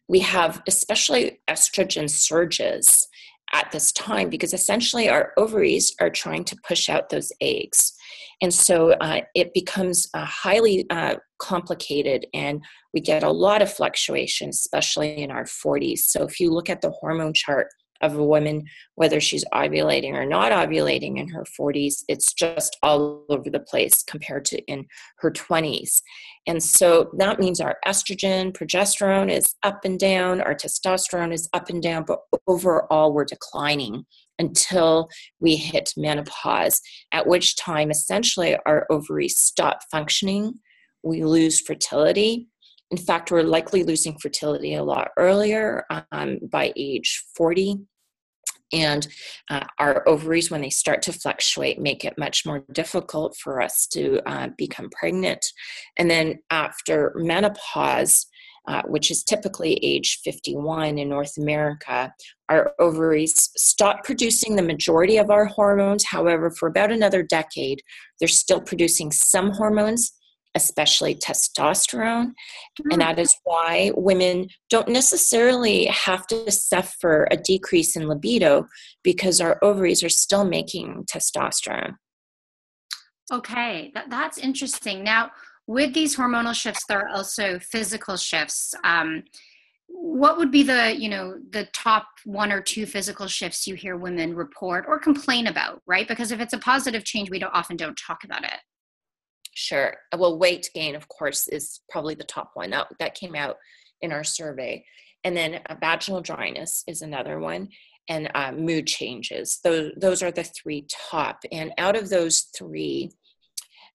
we 0.07 0.19
have 0.19 0.61
especially 0.67 1.39
estrogen 1.49 2.09
surges 2.09 3.07
at 3.53 3.71
this 3.71 3.91
time 3.91 4.29
because 4.29 4.53
essentially 4.53 5.09
our 5.09 5.33
ovaries 5.37 5.95
are 6.01 6.09
trying 6.09 6.43
to 6.45 6.57
push 6.67 6.89
out 6.89 7.09
those 7.09 7.31
eggs. 7.41 7.93
And 8.41 8.53
so 8.53 8.91
uh, 8.93 9.21
it 9.33 9.53
becomes 9.53 10.09
uh, 10.13 10.25
highly 10.25 10.85
uh, 10.89 11.15
complicated 11.39 12.25
and 12.33 12.63
we 12.93 13.01
get 13.01 13.23
a 13.23 13.29
lot 13.29 13.61
of 13.61 13.71
fluctuation, 13.71 14.49
especially 14.49 15.21
in 15.21 15.31
our 15.31 15.45
40s. 15.45 15.99
So 15.99 16.23
if 16.23 16.39
you 16.39 16.51
look 16.51 16.69
at 16.69 16.81
the 16.81 16.91
hormone 16.91 17.33
chart 17.33 17.67
of 18.01 18.15
a 18.15 18.23
woman, 18.23 18.65
whether 18.95 19.19
she's 19.19 19.45
ovulating 19.53 20.13
or 20.13 20.25
not 20.25 20.51
ovulating 20.51 21.17
in 21.17 21.27
her 21.29 21.45
40s, 21.59 22.03
it's 22.07 22.33
just 22.33 22.77
all 22.83 23.25
over 23.29 23.49
the 23.49 23.59
place 23.59 24.03
compared 24.03 24.45
to 24.45 24.61
in 24.63 24.85
her 25.19 25.31
20s. 25.31 26.01
And 26.47 26.61
so 26.61 27.09
that 27.17 27.39
means 27.39 27.59
our 27.59 27.77
estrogen, 27.85 28.53
progesterone 28.53 29.31
is 29.31 29.55
up 29.63 29.85
and 29.85 29.99
down, 29.99 30.41
our 30.41 30.55
testosterone 30.55 31.33
is 31.33 31.49
up 31.53 31.69
and 31.69 31.81
down, 31.81 32.05
but 32.05 32.19
overall 32.47 33.13
we're 33.13 33.25
declining 33.25 34.05
until 34.37 35.09
we 35.39 35.55
hit 35.55 35.91
menopause, 35.97 36.81
at 37.11 37.27
which 37.27 37.55
time 37.55 37.89
essentially 37.89 38.57
our 38.65 38.85
ovaries 38.89 39.37
stop 39.37 39.79
functioning. 39.89 40.53
We 41.03 41.23
lose 41.23 41.61
fertility 41.61 42.47
in 42.91 42.97
fact, 42.97 43.31
we're 43.31 43.43
likely 43.43 43.83
losing 43.83 44.17
fertility 44.17 44.75
a 44.75 44.83
lot 44.83 45.09
earlier 45.17 45.85
um, 46.11 46.39
by 46.51 46.71
age 46.75 47.23
40. 47.35 47.77
And 48.73 49.07
uh, 49.49 49.65
our 49.79 50.07
ovaries, 50.07 50.51
when 50.51 50.61
they 50.61 50.69
start 50.69 51.01
to 51.03 51.13
fluctuate, 51.13 51.79
make 51.79 52.03
it 52.03 52.17
much 52.17 52.45
more 52.45 52.63
difficult 52.71 53.37
for 53.37 53.61
us 53.61 53.87
to 53.87 54.21
uh, 54.29 54.49
become 54.57 54.89
pregnant. 54.89 55.45
And 55.97 56.09
then 56.09 56.39
after 56.49 57.13
menopause, 57.15 58.27
uh, 58.67 58.81
which 58.87 59.11
is 59.11 59.23
typically 59.23 59.75
age 59.83 60.19
51 60.23 60.97
in 60.97 61.09
North 61.09 61.37
America, 61.37 62.11
our 62.49 62.73
ovaries 62.79 63.51
stop 63.55 64.03
producing 64.03 64.55
the 64.55 64.63
majority 64.63 65.17
of 65.17 65.29
our 65.29 65.45
hormones. 65.45 66.03
However, 66.03 66.49
for 66.49 66.67
about 66.67 66.91
another 66.91 67.21
decade, 67.21 67.81
they're 68.19 68.27
still 68.27 68.61
producing 68.61 69.11
some 69.11 69.51
hormones 69.51 70.13
especially 70.55 71.15
testosterone. 71.15 72.27
Mm-hmm. 72.27 72.91
And 72.91 73.01
that 73.01 73.19
is 73.19 73.35
why 73.43 73.91
women 73.95 74.47
don't 74.69 74.87
necessarily 74.87 75.85
have 75.85 76.25
to 76.27 76.51
suffer 76.51 77.27
a 77.29 77.37
decrease 77.37 77.95
in 77.95 78.07
libido 78.07 78.67
because 79.03 79.41
our 79.41 79.59
ovaries 79.61 80.03
are 80.03 80.09
still 80.09 80.45
making 80.45 81.05
testosterone. 81.11 81.95
Okay, 83.31 83.91
that, 83.93 84.09
that's 84.09 84.37
interesting. 84.37 85.03
Now, 85.03 85.31
with 85.67 85.93
these 85.93 86.15
hormonal 86.15 86.53
shifts, 86.53 86.85
there 86.87 86.99
are 86.99 87.09
also 87.09 87.59
physical 87.59 88.17
shifts. 88.17 88.73
Um, 88.83 89.23
what 89.87 90.37
would 90.37 90.51
be 90.51 90.63
the 90.63 90.95
you 90.97 91.09
know 91.09 91.35
the 91.51 91.65
top 91.73 92.07
one 92.25 92.51
or 92.51 92.59
two 92.59 92.85
physical 92.85 93.27
shifts 93.27 93.67
you 93.67 93.75
hear 93.75 93.97
women 93.97 94.35
report 94.35 94.85
or 94.87 94.99
complain 94.99 95.47
about 95.47 95.81
right 95.85 96.07
because 96.07 96.31
if 96.31 96.39
it's 96.39 96.53
a 96.53 96.57
positive 96.57 97.03
change 97.03 97.29
we 97.29 97.39
don't 97.39 97.53
often 97.53 97.77
don't 97.77 97.95
talk 97.95 98.23
about 98.23 98.43
it 98.43 98.59
Sure. 99.55 99.95
Uh, 100.11 100.17
well, 100.19 100.37
weight 100.37 100.69
gain, 100.75 100.95
of 100.95 101.07
course, 101.07 101.47
is 101.47 101.79
probably 101.89 102.13
the 102.13 102.25
top 102.25 102.51
one. 102.53 102.69
That, 102.69 102.87
that 102.99 103.15
came 103.15 103.35
out 103.35 103.55
in 104.01 104.11
our 104.11 104.23
survey. 104.23 104.85
And 105.23 105.35
then 105.35 105.61
uh, 105.65 105.75
vaginal 105.79 106.21
dryness 106.21 106.83
is 106.87 107.01
another 107.01 107.39
one, 107.39 107.69
and 108.07 108.29
uh, 108.35 108.51
mood 108.51 108.85
changes. 108.85 109.59
Those, 109.63 109.91
those 109.97 110.21
are 110.21 110.31
the 110.31 110.43
three 110.43 110.85
top. 111.09 111.39
And 111.51 111.71
out 111.77 111.95
of 111.95 112.09
those 112.09 112.49
three, 112.55 113.11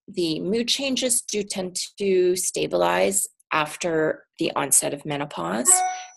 the 0.09 0.41
mood 0.41 0.67
changes 0.67 1.21
do 1.23 1.45
tend 1.45 1.79
to 1.99 2.35
stabilize 2.35 3.29
after 3.53 4.25
the 4.39 4.51
onset 4.57 4.95
of 4.95 5.05
menopause. 5.05 5.71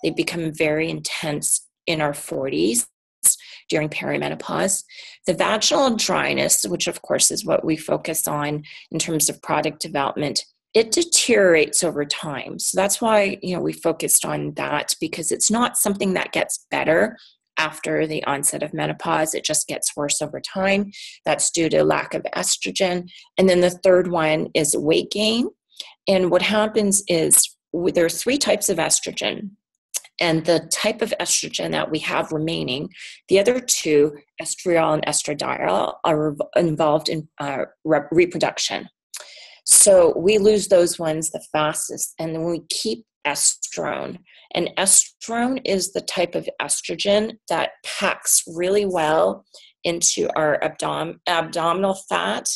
They 0.03 0.09
become 0.09 0.53
very 0.53 0.89
intense 0.89 1.67
in 1.85 1.99
our 1.99 2.13
40s 2.13 2.87
during 3.69 3.89
perimenopause. 3.89 4.83
The 5.27 5.33
vaginal 5.33 5.95
dryness, 5.95 6.63
which 6.63 6.87
of 6.87 7.01
course 7.01 7.31
is 7.31 7.45
what 7.45 7.65
we 7.65 7.77
focus 7.77 8.27
on 8.27 8.63
in 8.91 8.99
terms 8.99 9.29
of 9.29 9.41
product 9.41 9.81
development, 9.81 10.43
it 10.73 10.91
deteriorates 10.91 11.83
over 11.83 12.03
time. 12.03 12.57
So 12.57 12.79
that's 12.79 12.99
why, 12.99 13.37
you 13.41 13.55
know, 13.55 13.61
we 13.61 13.73
focused 13.73 14.25
on 14.25 14.53
that 14.55 14.95
because 14.99 15.31
it's 15.31 15.51
not 15.51 15.77
something 15.77 16.13
that 16.13 16.31
gets 16.31 16.65
better 16.71 17.17
after 17.57 18.07
the 18.07 18.23
onset 18.23 18.63
of 18.63 18.73
menopause. 18.73 19.35
It 19.35 19.45
just 19.45 19.67
gets 19.67 19.95
worse 19.95 20.21
over 20.21 20.39
time. 20.39 20.91
That's 21.25 21.51
due 21.51 21.69
to 21.69 21.83
lack 21.83 22.15
of 22.15 22.25
estrogen. 22.35 23.07
And 23.37 23.47
then 23.47 23.61
the 23.61 23.69
third 23.69 24.09
one 24.09 24.47
is 24.55 24.75
weight 24.75 25.11
gain. 25.11 25.49
And 26.07 26.31
what 26.31 26.41
happens 26.41 27.03
is 27.07 27.47
there 27.73 28.05
are 28.05 28.09
three 28.09 28.37
types 28.37 28.69
of 28.69 28.77
estrogen 28.77 29.51
and 30.23 30.45
the 30.45 30.61
type 30.71 31.01
of 31.01 31.13
estrogen 31.19 31.71
that 31.71 31.91
we 31.91 31.99
have 31.99 32.31
remaining, 32.31 32.89
the 33.27 33.39
other 33.39 33.59
two, 33.59 34.15
estriol 34.41 34.93
and 34.93 35.05
estradiol, 35.05 35.95
are 36.05 36.33
involved 36.55 37.09
in 37.09 37.27
uh, 37.41 37.65
re- 37.83 38.07
reproduction. 38.09 38.87
So 39.65 40.17
we 40.17 40.37
lose 40.37 40.69
those 40.69 40.97
ones 40.97 41.29
the 41.29 41.43
fastest, 41.51 42.13
and 42.19 42.33
then 42.33 42.45
we 42.45 42.61
keep 42.69 43.05
estrone. 43.27 44.19
And 44.55 44.69
estrone 44.77 45.59
is 45.65 45.91
the 45.91 45.99
type 45.99 46.35
of 46.35 46.47
estrogen 46.61 47.33
that 47.49 47.71
packs 47.85 48.43
really 48.47 48.85
well 48.85 49.45
into 49.83 50.29
our 50.37 50.63
abdom- 50.63 51.19
abdominal 51.27 51.95
fat, 52.07 52.47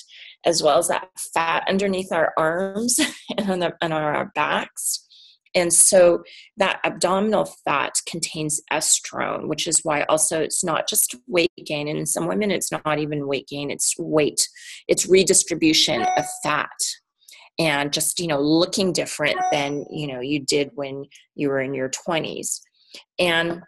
as 0.45 0.63
well 0.63 0.77
as 0.77 0.87
that 0.87 1.09
fat 1.33 1.65
underneath 1.67 2.13
our 2.13 2.31
arms 2.37 2.97
and 3.37 3.49
on, 3.51 3.59
the, 3.59 3.73
and 3.81 3.91
on 3.91 4.01
our 4.01 4.31
backs. 4.35 5.06
And 5.57 5.73
so 5.73 6.23
that 6.57 6.79
abdominal 6.83 7.45
fat 7.65 7.95
contains 8.07 8.61
estrone, 8.71 9.47
which 9.47 9.65
is 9.65 9.79
why 9.81 10.03
also 10.03 10.39
it's 10.39 10.63
not 10.63 10.87
just 10.87 11.15
weight 11.25 11.51
gain. 11.65 11.87
And 11.87 11.97
in 11.97 12.05
some 12.05 12.27
women, 12.27 12.51
it's 12.51 12.71
not 12.71 12.99
even 12.99 13.27
weight 13.27 13.47
gain, 13.47 13.71
it's 13.71 13.95
weight, 13.97 14.47
it's 14.87 15.07
redistribution 15.07 16.03
of 16.15 16.25
fat 16.43 16.69
and 17.57 17.91
just, 17.91 18.19
you 18.19 18.27
know, 18.27 18.39
looking 18.39 18.93
different 18.93 19.39
than, 19.51 19.83
you 19.89 20.05
know, 20.05 20.19
you 20.19 20.39
did 20.39 20.69
when 20.75 21.05
you 21.33 21.49
were 21.49 21.59
in 21.59 21.73
your 21.73 21.89
20s. 21.89 22.59
And 23.17 23.63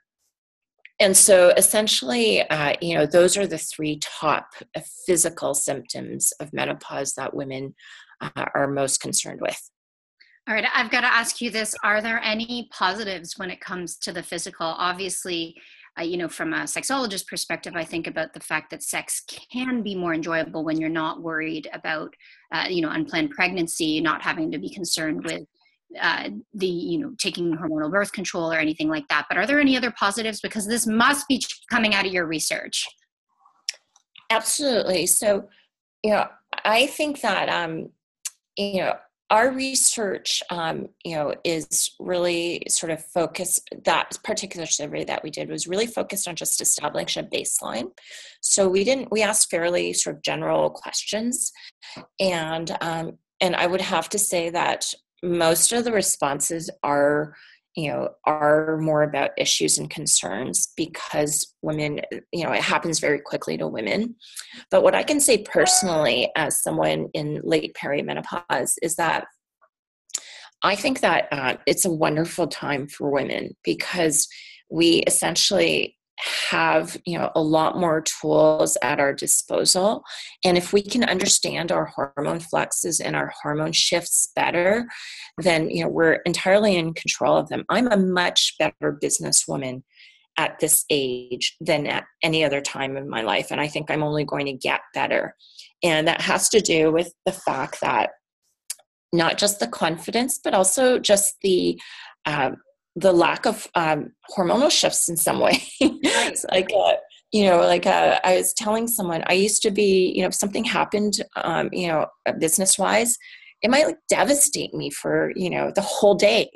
and 1.01 1.15
so 1.15 1.53
essentially 1.55 2.41
uh, 2.50 2.74
you 2.81 2.93
know 2.93 3.05
those 3.05 3.38
are 3.38 3.48
the 3.48 3.58
three 3.58 4.00
top 4.01 4.50
physical 5.05 5.53
symptoms 5.53 6.34
of 6.41 6.51
menopause 6.51 7.13
that 7.13 7.34
women 7.34 7.74
uh, 8.19 8.46
are 8.53 8.67
most 8.67 9.00
concerned 9.00 9.39
with 9.41 9.58
all 10.50 10.56
right, 10.56 10.65
I've 10.74 10.89
got 10.89 11.01
to 11.01 11.13
ask 11.13 11.41
you 11.41 11.51
this. 11.51 11.75
Are 11.84 12.01
there 12.01 12.20
any 12.24 12.70
positives 12.72 13.38
when 13.38 13.51
it 13.51 13.62
comes 13.62 13.98
to 13.98 14.12
the 14.12 14.24
physical? 14.24 14.65
Obviously, 14.65 15.56
uh, 16.00 16.01
you 16.01 16.18
know, 16.18 16.27
from 16.27 16.53
a 16.53 16.62
sexologist 16.62 17.27
perspective, 17.27 17.74
I 17.75 17.84
think 17.84 18.08
about 18.08 18.34
the 18.34 18.39
fact 18.39 18.72
that 18.72 18.82
sex 18.82 19.24
can 19.53 19.84
be 19.84 19.94
more 19.94 20.12
enjoyable 20.12 20.63
when 20.63 20.82
you're 20.82 20.89
not 20.89 21.22
worried 21.22 21.70
about, 21.72 22.15
uh, 22.51 22.65
you 22.68 22.82
know, 22.82 22.89
unplanned 22.89 23.29
pregnancy, 23.29 24.01
not 24.01 24.24
having 24.24 24.51
to 24.51 24.58
be 24.58 24.72
concerned 24.74 25.24
with 25.24 25.44
uh, 26.01 26.29
the, 26.56 26.68
you 26.68 26.98
know, 26.98 27.12
taking 27.20 27.56
hormonal 27.56 27.91
birth 27.91 28.12
control 28.12 28.51
or 28.51 28.58
anything 28.58 28.89
like 28.89 29.08
that. 29.10 29.27
But 29.29 29.38
are 29.38 29.46
there 29.46 29.60
any 29.60 29.77
other 29.77 29.91
positives? 29.91 30.41
Because 30.41 30.65
this 30.65 30.88
must 30.88 31.27
be 31.27 31.44
coming 31.70 31.94
out 31.94 32.08
of 32.08 32.12
your 32.12 32.25
research. 32.25 32.88
Absolutely. 34.32 35.06
So, 35.06 35.48
you 36.03 36.12
know, 36.12 36.25
I 36.65 36.88
think 36.88 37.22
that, 37.22 37.50
um, 37.50 37.89
you 38.58 38.82
know, 38.82 38.96
our 39.29 39.51
research 39.51 40.41
um, 40.50 40.88
you 41.03 41.15
know 41.15 41.33
is 41.43 41.91
really 42.00 42.63
sort 42.67 42.91
of 42.91 43.03
focused 43.05 43.69
that 43.86 44.17
particular 44.24 44.65
survey 44.65 45.03
that 45.05 45.24
we 45.24 45.29
did 45.29 45.50
was 45.50 45.67
really 45.67 45.88
focused 45.88 46.27
on 46.27 46.36
just 46.36 46.62
establishing 46.62 47.25
a 47.25 47.27
baseline. 47.27 47.91
So 48.41 48.67
we 48.67 48.83
didn't 48.83 49.12
we 49.12 49.21
asked 49.21 49.50
fairly 49.50 49.93
sort 49.93 50.17
of 50.17 50.21
general 50.24 50.69
questions. 50.69 51.51
And 52.19 52.75
um, 52.81 53.17
and 53.41 53.55
i 53.55 53.65
would 53.65 53.81
have 53.81 54.09
to 54.09 54.19
say 54.19 54.50
that 54.50 54.93
most 55.24 55.74
of 55.74 55.83
the 55.83 55.91
responses 55.91 56.69
are 56.83 57.36
you 57.79 57.89
know 57.89 58.09
are 58.25 58.77
more 58.77 59.03
about 59.03 59.31
issues 59.38 59.77
and 59.77 59.89
concerns 59.89 60.67
because 60.75 61.53
women 61.62 62.01
you 62.33 62.43
know 62.43 62.51
it 62.51 62.62
happens 62.62 63.00
very 63.00 63.19
quickly 63.19 63.57
to 63.57 63.67
women. 63.67 64.15
But 64.69 64.83
what 64.83 64.95
i 64.95 65.03
can 65.03 65.19
say 65.19 65.39
personally 65.39 66.29
as 66.36 66.62
someone 66.62 67.07
in 67.13 67.41
late 67.43 67.75
perimenopause 67.81 68.74
is 68.81 68.95
that 68.95 69.25
i 70.63 70.75
think 70.75 71.00
that 71.01 71.27
uh, 71.31 71.55
it's 71.65 71.86
a 71.86 71.91
wonderful 71.91 72.48
time 72.48 72.88
for 72.88 73.09
women 73.09 73.55
because 73.63 74.27
we 74.69 75.03
essentially 75.07 75.95
have 76.49 76.97
you 77.05 77.17
know 77.17 77.31
a 77.35 77.41
lot 77.41 77.77
more 77.77 78.01
tools 78.01 78.77
at 78.81 78.99
our 78.99 79.13
disposal. 79.13 80.03
And 80.43 80.57
if 80.57 80.73
we 80.73 80.81
can 80.81 81.03
understand 81.03 81.71
our 81.71 81.85
hormone 81.85 82.39
fluxes 82.39 82.99
and 82.99 83.15
our 83.15 83.31
hormone 83.41 83.71
shifts 83.71 84.31
better 84.35 84.88
then 85.38 85.69
you 85.69 85.83
know 85.83 85.89
we're 85.89 86.19
entirely 86.25 86.75
in 86.75 86.93
control 86.93 87.38
of 87.38 87.49
them. 87.49 87.63
I'm 87.69 87.88
a 87.88 87.97
much 87.97 88.55
better 88.59 88.97
businesswoman 89.01 89.83
at 90.38 90.59
this 90.59 90.85
age 90.89 91.55
than 91.59 91.88
at 91.88 92.05
any 92.23 92.43
other 92.43 92.61
time 92.61 92.95
in 92.95 93.09
my 93.09 93.21
life 93.21 93.51
and 93.51 93.59
i 93.59 93.67
think 93.67 93.91
i'm 93.91 94.03
only 94.03 94.23
going 94.23 94.45
to 94.45 94.53
get 94.53 94.81
better. 94.93 95.35
And 95.81 96.07
that 96.07 96.21
has 96.21 96.49
to 96.49 96.59
do 96.59 96.91
with 96.91 97.13
the 97.25 97.31
fact 97.31 97.79
that 97.81 98.11
not 99.13 99.38
just 99.38 99.59
the 99.59 99.67
confidence 99.67 100.39
but 100.43 100.53
also 100.53 100.99
just 100.99 101.35
the 101.41 101.79
uh, 102.25 102.51
the 102.96 103.12
lack 103.12 103.46
of 103.46 103.67
um, 103.75 104.12
hormonal 104.36 104.72
shifts 104.72 105.10
in 105.10 105.17
some 105.17 105.39
way. 105.39 105.62
like, 106.51 106.69
uh, 106.75 106.93
you 107.31 107.46
know, 107.46 107.58
like 107.60 107.86
uh, 107.86 108.19
I 108.24 108.38
was 108.38 108.53
telling 108.53 108.88
someone, 108.88 109.24
I 109.27 109.34
used 109.34 109.62
to 109.62 109.72
be, 109.72 110.13
you 110.15 110.22
know, 110.22 110.27
if 110.27 110.34
something 110.34 110.63
happened, 110.63 111.13
um, 111.36 111.69
you 111.72 111.88
know, 111.88 112.08
uh, 112.25 112.34
business 112.34 112.77
wise, 112.77 113.17
it 113.62 113.69
might 113.69 113.86
like 113.86 114.00
devastate 114.10 114.74
me 114.74 114.89
for, 114.89 115.31
you 115.36 115.50
know, 115.50 115.72
the 115.74 115.81
whole 115.81 116.15
day, 116.15 116.50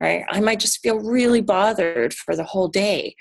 right? 0.00 0.24
I 0.30 0.40
might 0.40 0.60
just 0.60 0.80
feel 0.80 0.98
really 1.00 1.40
bothered 1.40 2.12
for 2.14 2.36
the 2.36 2.44
whole 2.44 2.68
day. 2.68 3.14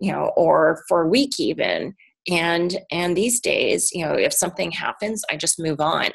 you 0.00 0.10
know 0.10 0.32
or 0.36 0.82
for 0.88 1.02
a 1.02 1.08
week 1.08 1.38
even 1.38 1.94
and 2.28 2.78
and 2.90 3.16
these 3.16 3.40
days 3.40 3.92
you 3.92 4.04
know 4.04 4.14
if 4.14 4.32
something 4.32 4.70
happens 4.72 5.22
i 5.30 5.36
just 5.36 5.60
move 5.60 5.80
on 5.80 6.10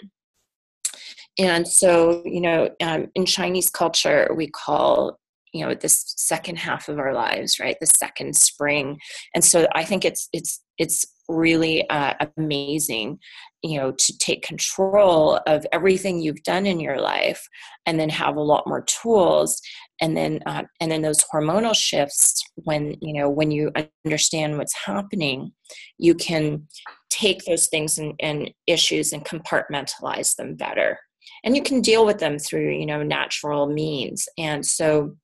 and 1.38 1.68
so 1.68 2.22
you 2.26 2.42
know 2.42 2.70
um, 2.82 3.08
in 3.16 3.26
chinese 3.26 3.70
culture 3.70 4.30
we 4.36 4.48
call 4.48 5.18
you 5.56 5.66
know 5.66 5.74
this 5.74 6.14
second 6.18 6.58
half 6.58 6.90
of 6.90 7.00
our 7.00 7.14
lives 7.14 7.60
right? 7.60 7.78
The 7.80 7.88
second 7.88 8.36
spring. 8.36 9.00
And 9.34 9.44
so 9.44 9.68
i 9.74 9.84
think 9.84 10.06
it's 10.06 10.28
it's 10.34 10.62
it's 10.78 11.06
really 11.28 11.90
uh, 11.90 12.14
amazing 12.38 13.18
you 13.64 13.80
know 13.80 13.92
to 13.92 14.18
take 14.20 14.44
control 14.44 15.40
of 15.48 15.66
everything 15.72 16.22
you've 16.22 16.44
done 16.44 16.66
in 16.68 16.80
your 16.80 17.00
life 17.00 17.48
and 17.86 18.00
then 18.00 18.10
have 18.10 18.36
a 18.36 18.42
lot 18.42 18.68
more 18.68 18.84
tools. 18.84 19.62
And 20.02 20.16
then 20.16 20.42
uh, 20.46 20.64
and 20.82 20.92
then 20.92 21.02
those 21.02 21.24
hormonal 21.34 21.76
shifts 21.76 22.44
when 22.56 22.96
you 23.02 23.14
know 23.14 23.30
when 23.30 23.52
you 23.52 23.72
understand 24.06 24.58
what's 24.58 24.76
happening 24.86 25.52
you 25.98 26.16
can 26.16 26.68
take 27.10 27.46
those 27.46 27.68
things 27.68 27.98
and, 27.98 28.14
and 28.20 28.52
issues 28.68 29.14
and 29.14 29.24
compartmentalize 29.24 30.36
them 30.36 30.56
better. 30.56 31.00
And 31.44 31.56
you 31.56 31.64
can 31.64 31.82
deal 31.82 32.06
with 32.06 32.20
them 32.20 32.38
through 32.38 32.72
you 32.72 32.86
know 32.86 33.04
natural 33.04 33.68
means. 33.68 34.28
And 34.38 34.66
so 34.66 35.16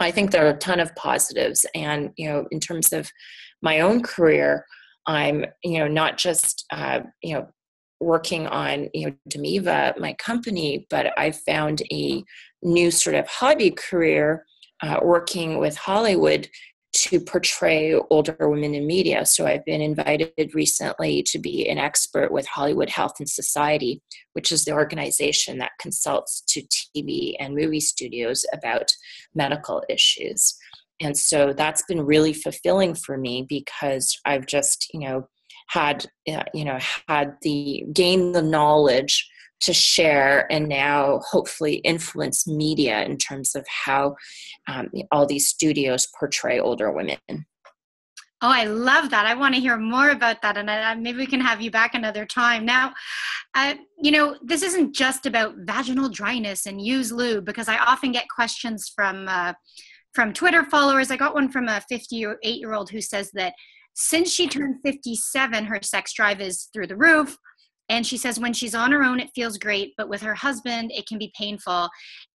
i 0.00 0.10
think 0.10 0.30
there 0.30 0.46
are 0.46 0.50
a 0.50 0.58
ton 0.58 0.80
of 0.80 0.94
positives 0.96 1.66
and 1.74 2.10
you 2.16 2.28
know 2.28 2.46
in 2.50 2.60
terms 2.60 2.92
of 2.92 3.10
my 3.62 3.80
own 3.80 4.02
career 4.02 4.64
I'm, 5.06 5.44
you 5.62 5.78
know, 5.78 5.88
not 5.88 6.18
just, 6.18 6.64
uh, 6.72 7.00
you 7.22 7.34
know, 7.34 7.46
working 8.00 8.46
on, 8.46 8.88
you 8.92 9.06
know, 9.06 9.14
Damiva, 9.30 9.98
my 9.98 10.14
company, 10.14 10.86
but 10.90 11.18
I 11.18 11.30
found 11.30 11.82
a 11.92 12.22
new 12.62 12.90
sort 12.90 13.16
of 13.16 13.26
hobby 13.28 13.70
career 13.70 14.44
uh, 14.82 14.98
working 15.02 15.58
with 15.58 15.76
Hollywood 15.76 16.48
to 17.04 17.20
portray 17.20 17.94
older 18.10 18.36
women 18.40 18.74
in 18.74 18.86
media. 18.86 19.26
So 19.26 19.46
I've 19.46 19.64
been 19.64 19.80
invited 19.80 20.54
recently 20.54 21.22
to 21.24 21.38
be 21.38 21.68
an 21.68 21.78
expert 21.78 22.32
with 22.32 22.46
Hollywood 22.46 22.88
Health 22.88 23.14
and 23.18 23.28
Society, 23.28 24.02
which 24.32 24.50
is 24.50 24.64
the 24.64 24.72
organization 24.72 25.58
that 25.58 25.72
consults 25.80 26.42
to 26.48 26.62
TV 26.62 27.34
and 27.38 27.54
movie 27.54 27.80
studios 27.80 28.44
about 28.52 28.90
medical 29.34 29.82
issues 29.88 30.56
and 31.00 31.16
so 31.16 31.52
that's 31.52 31.82
been 31.82 32.04
really 32.04 32.32
fulfilling 32.32 32.94
for 32.94 33.16
me 33.18 33.44
because 33.48 34.18
i've 34.24 34.46
just 34.46 34.88
you 34.92 35.00
know 35.00 35.28
had 35.68 36.06
uh, 36.30 36.44
you 36.54 36.64
know 36.64 36.78
had 37.08 37.34
the 37.42 37.84
gain 37.92 38.32
the 38.32 38.42
knowledge 38.42 39.28
to 39.60 39.72
share 39.72 40.50
and 40.52 40.68
now 40.68 41.20
hopefully 41.30 41.76
influence 41.76 42.46
media 42.46 43.02
in 43.04 43.16
terms 43.16 43.54
of 43.54 43.66
how 43.68 44.14
um, 44.68 44.90
all 45.10 45.26
these 45.26 45.48
studios 45.48 46.08
portray 46.18 46.60
older 46.60 46.92
women 46.92 47.18
Oh, 48.42 48.50
I 48.50 48.64
love 48.64 49.08
that. 49.10 49.24
I 49.24 49.34
want 49.34 49.54
to 49.54 49.60
hear 49.60 49.78
more 49.78 50.10
about 50.10 50.42
that. 50.42 50.58
And 50.58 50.70
I, 50.70 50.94
maybe 50.94 51.18
we 51.18 51.26
can 51.26 51.40
have 51.40 51.62
you 51.62 51.70
back 51.70 51.94
another 51.94 52.26
time. 52.26 52.66
Now, 52.66 52.92
uh, 53.54 53.74
you 53.98 54.10
know, 54.10 54.36
this 54.42 54.62
isn't 54.62 54.94
just 54.94 55.24
about 55.24 55.54
vaginal 55.60 56.10
dryness 56.10 56.66
and 56.66 56.78
use 56.80 57.10
lube 57.10 57.46
because 57.46 57.66
I 57.66 57.78
often 57.78 58.12
get 58.12 58.26
questions 58.28 58.92
from 58.94 59.26
uh, 59.26 59.54
from 60.12 60.34
Twitter 60.34 60.64
followers. 60.64 61.10
I 61.10 61.16
got 61.16 61.34
one 61.34 61.50
from 61.50 61.68
a 61.68 61.80
58 61.88 62.38
year 62.42 62.74
old 62.74 62.90
who 62.90 63.00
says 63.00 63.30
that 63.32 63.54
since 63.94 64.30
she 64.30 64.48
turned 64.48 64.76
57, 64.84 65.64
her 65.64 65.80
sex 65.82 66.12
drive 66.12 66.42
is 66.42 66.68
through 66.74 66.88
the 66.88 66.96
roof. 66.96 67.38
And 67.88 68.06
she 68.06 68.16
says 68.16 68.40
when 68.40 68.52
she's 68.52 68.74
on 68.74 68.92
her 68.92 69.02
own, 69.02 69.20
it 69.20 69.30
feels 69.34 69.58
great, 69.58 69.94
but 69.96 70.08
with 70.08 70.20
her 70.22 70.34
husband, 70.34 70.90
it 70.92 71.06
can 71.06 71.18
be 71.18 71.32
painful. 71.38 71.88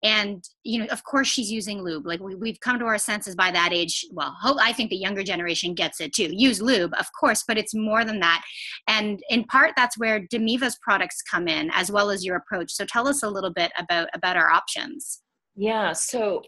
And, 0.04 0.44
you 0.64 0.80
know, 0.80 0.86
of 0.86 1.04
course, 1.04 1.28
she's 1.28 1.52
using 1.52 1.82
lube. 1.82 2.06
Like 2.06 2.20
we, 2.22 2.50
have 2.50 2.60
come 2.62 2.80
to 2.80 2.86
our 2.86 2.98
senses 2.98 3.36
by 3.36 3.52
that 3.52 3.74
age. 3.74 4.06
Well, 4.12 4.36
I 4.62 4.74
think 4.74 4.90
the 4.90 4.96
younger 4.98 5.24
generation 5.24 5.74
gets 5.74 6.00
it 6.00 6.14
too. 6.14 6.30
Use 6.32 6.62
lube, 6.62 6.94
of 6.98 7.08
course, 7.20 7.44
but 7.48 7.58
it's 7.58 7.76
more 7.76 8.06
than 8.06 8.20
that. 8.22 8.42
And 8.88 9.22
in 9.30 9.44
part, 9.46 9.72
that's 9.76 9.98
where 9.98 10.20
Damiva's 10.20 10.78
products 10.82 11.22
come 11.22 11.48
in, 11.48 11.70
as 11.74 11.92
well 11.92 12.10
as 12.10 12.26
your 12.26 12.38
approach. 12.38 12.72
So 12.72 12.86
tell 12.86 13.08
us 13.08 13.24
a 13.24 13.30
little 13.30 13.54
bit 13.54 13.72
about, 13.78 14.08
about 14.14 14.38
our 14.38 14.50
options. 14.50 15.22
Yeah. 15.56 15.92
So 15.94 16.44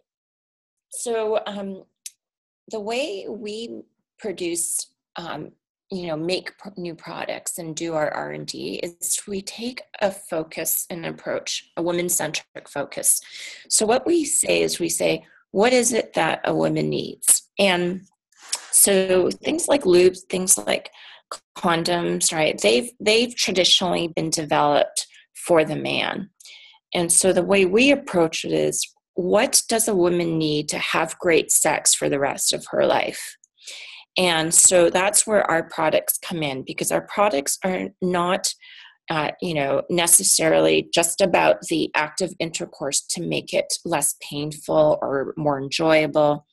so 0.94 1.40
um, 1.48 1.84
the 2.72 2.80
way 2.80 3.26
we 3.28 3.82
produce, 4.20 4.94
um, 5.16 5.52
you 5.94 6.08
know, 6.08 6.18
make 6.18 6.52
new 6.76 6.96
products 6.96 7.60
and 7.60 7.76
do 7.76 7.94
our 7.94 8.12
R 8.12 8.32
and 8.32 8.48
D 8.48 8.80
is 8.82 9.22
we 9.28 9.44
take 9.44 9.82
a 10.02 10.10
focus 10.10 10.88
and 10.90 11.06
approach, 11.06 11.70
a 11.78 11.84
woman-centric 11.84 12.68
focus. 12.68 13.22
So 13.70 13.86
what 13.86 14.08
we 14.08 14.26
say 14.26 14.64
is 14.64 14.80
we 14.80 14.90
say, 14.90 15.24
what 15.52 15.72
is 15.72 15.94
it 15.94 16.14
that 16.14 16.42
a 16.46 16.56
woman 16.56 16.90
needs? 16.90 17.48
And 17.60 18.02
so 18.72 19.30
things 19.30 19.68
like 19.68 19.84
lubes, 19.84 20.22
things 20.30 20.58
like 20.58 20.90
condoms, 21.56 22.34
right? 22.34 22.60
They've 22.60 22.90
they've 23.00 23.36
traditionally 23.36 24.08
been 24.08 24.32
developed 24.32 25.06
for 25.46 25.64
the 25.64 25.76
man. 25.76 26.32
And 26.96 27.12
so 27.12 27.34
the 27.34 27.44
way 27.44 27.66
we 27.66 27.92
approach 27.92 28.46
it 28.46 28.52
is 28.52 28.84
what 29.14 29.62
does 29.70 29.88
a 29.88 29.96
woman 29.96 30.40
need 30.40 30.70
to 30.70 30.80
have 30.80 31.20
great 31.20 31.52
sex 31.52 31.94
for 31.94 32.10
the 32.10 32.20
rest 32.20 32.52
of 32.52 32.66
her 32.72 32.86
life? 32.88 33.38
And 34.18 34.54
so 34.54 34.90
that's 34.90 35.26
where 35.26 35.50
our 35.50 35.64
products 35.64 36.18
come 36.20 36.44
in 36.44 36.64
because 36.64 36.92
our 36.92 37.08
products 37.08 37.58
are 37.64 37.90
not, 38.02 38.54
uh, 39.10 39.32
you 39.42 39.54
know, 39.54 39.84
necessarily 39.90 40.88
just 40.94 41.20
about 41.22 41.62
the 41.70 41.90
active 41.96 42.32
intercourse 42.40 43.02
to 43.12 43.22
make 43.22 43.54
it 43.54 43.74
less 43.86 44.16
painful 44.22 45.00
or 45.02 45.34
more 45.36 45.60
enjoyable. 45.60 46.46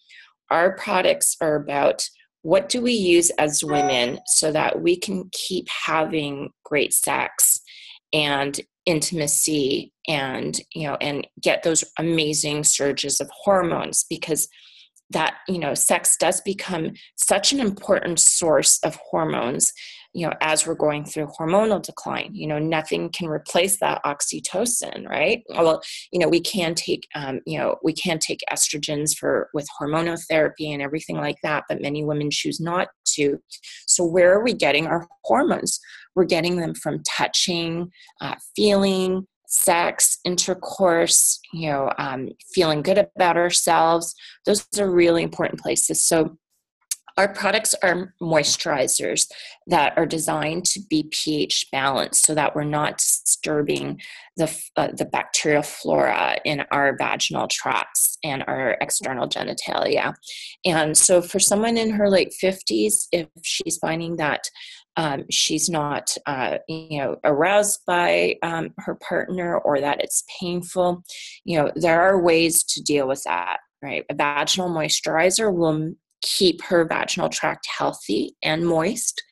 Our 0.51 0.75
products 0.77 1.37
are 1.41 1.57
about 1.57 2.09
what 2.43 2.71
do 2.71 2.81
we 2.81 2.93
use 2.93 3.31
as 3.39 3.63
women 3.63 4.19
so 4.27 4.51
that 4.51 4.81
we 4.81 4.97
can 4.97 5.29
keep 5.33 5.69
having 5.69 6.51
great 6.65 6.95
sex 6.95 7.61
and 8.13 8.59
intimacy 8.87 9.93
and 10.09 10.61
you 10.75 10.87
know 10.87 10.97
and 11.01 11.27
get 11.41 11.63
those 11.63 11.85
amazing 11.99 12.65
surges 12.65 13.21
of 13.21 13.31
hormones 13.31 14.07
because 14.09 14.49
that 15.11 15.39
you 15.49 15.59
know 15.59 15.75
sex 15.75 16.17
does 16.17 16.41
become 16.41 16.93
such 17.17 17.53
an 17.53 17.61
important 17.61 18.19
source 18.19 18.79
of 18.85 18.97
hormones 19.11 19.73
you 20.13 20.27
know 20.27 20.33
as 20.41 20.67
we're 20.67 20.75
going 20.75 21.05
through 21.05 21.29
hormonal 21.39 21.83
decline 21.83 22.31
you 22.33 22.47
know 22.47 22.59
nothing 22.59 23.11
can 23.11 23.29
replace 23.29 23.79
that 23.79 24.03
oxytocin 24.05 25.09
right? 25.09 25.43
Well 25.49 25.83
you 26.13 26.19
know 26.19 26.29
we 26.29 26.41
can 26.41 26.75
take 26.75 27.07
um, 27.15 27.41
you 27.47 27.59
know 27.59 27.77
we 27.83 27.93
can 27.93 28.19
take 28.19 28.41
estrogens 28.51 29.17
for 29.17 29.49
with 29.55 29.69
hormonal 29.81 30.21
therapy 30.29 30.73
and 30.73 30.83
everything 30.83 31.17
like 31.17 31.37
that 31.43 31.65
but 31.69 31.83
many 31.83 32.05
women 32.05 32.31
choose 32.31 32.61
not 32.61 32.89
to. 33.15 33.39
So 33.87 34.05
where 34.05 34.33
are 34.33 34.45
we 34.45 34.55
getting 34.55 34.87
our 34.87 35.07
hormones? 35.25 35.81
We're 36.15 36.25
getting 36.25 36.57
them 36.57 36.75
from 36.75 37.03
touching 37.05 37.91
uh, 38.21 38.37
feeling 38.57 39.27
sex 39.51 40.19
intercourse 40.25 41.41
you 41.53 41.69
know 41.69 41.93
um, 41.99 42.29
feeling 42.55 42.83
good 42.83 42.99
about 43.17 43.37
ourselves 43.37 44.15
those 44.47 44.67
are 44.79 44.91
really 44.91 45.23
important 45.23 45.61
places 45.61 46.05
so 46.05 46.37
our 47.17 47.29
products 47.29 47.75
are 47.83 48.15
moisturizers 48.23 49.31
that 49.67 49.93
are 49.99 50.07
designed 50.07 50.65
to 50.65 50.81
be 50.89 51.09
pH 51.11 51.67
balanced 51.71 52.25
so 52.25 52.35
that 52.35 52.55
we're 52.55 52.65
not 52.65 52.99
disturbing 52.99 54.01
the, 54.37 54.63
uh, 54.77 54.89
the 54.97 55.05
bacterial 55.05 55.63
flora 55.63 56.39
in 56.45 56.65
our 56.71 56.97
vaginal 56.97 57.49
tracts 57.49 58.17
and 58.25 58.43
our 58.47 58.79
external 58.81 59.29
genitalia. 59.29 60.15
And 60.65 60.97
so, 60.97 61.21
for 61.21 61.39
someone 61.39 61.77
in 61.77 61.91
her 61.91 62.09
late 62.09 62.33
50s, 62.43 63.09
if 63.13 63.29
she's 63.43 63.79
finding 63.79 64.17
that 64.17 64.43
um, 64.97 65.25
she's 65.31 65.69
not, 65.69 66.15
uh, 66.27 66.59
you 66.69 66.99
know, 66.99 67.17
aroused 67.25 67.81
by 67.87 68.37
um, 68.43 68.71
her 68.79 68.97
partner 68.97 69.59
or 69.59 69.81
that 69.81 70.01
it's 70.01 70.25
painful, 70.41 71.03
you 71.45 71.59
know, 71.59 71.71
there 71.77 72.03
are 72.03 72.21
ways 72.21 72.65
to 72.65 72.83
deal 72.83 73.07
with 73.09 73.23
that 73.25 73.59
right? 73.83 74.05
A 74.11 74.15
vaginal 74.15 74.71
moisturizer 74.71 75.53
will 75.53 75.93
keep 76.23 76.63
her 76.63 76.85
vaginal 76.85 77.29
tract 77.29 77.67
healthy 77.79 78.37
and 78.43 78.67
moist 78.67 79.23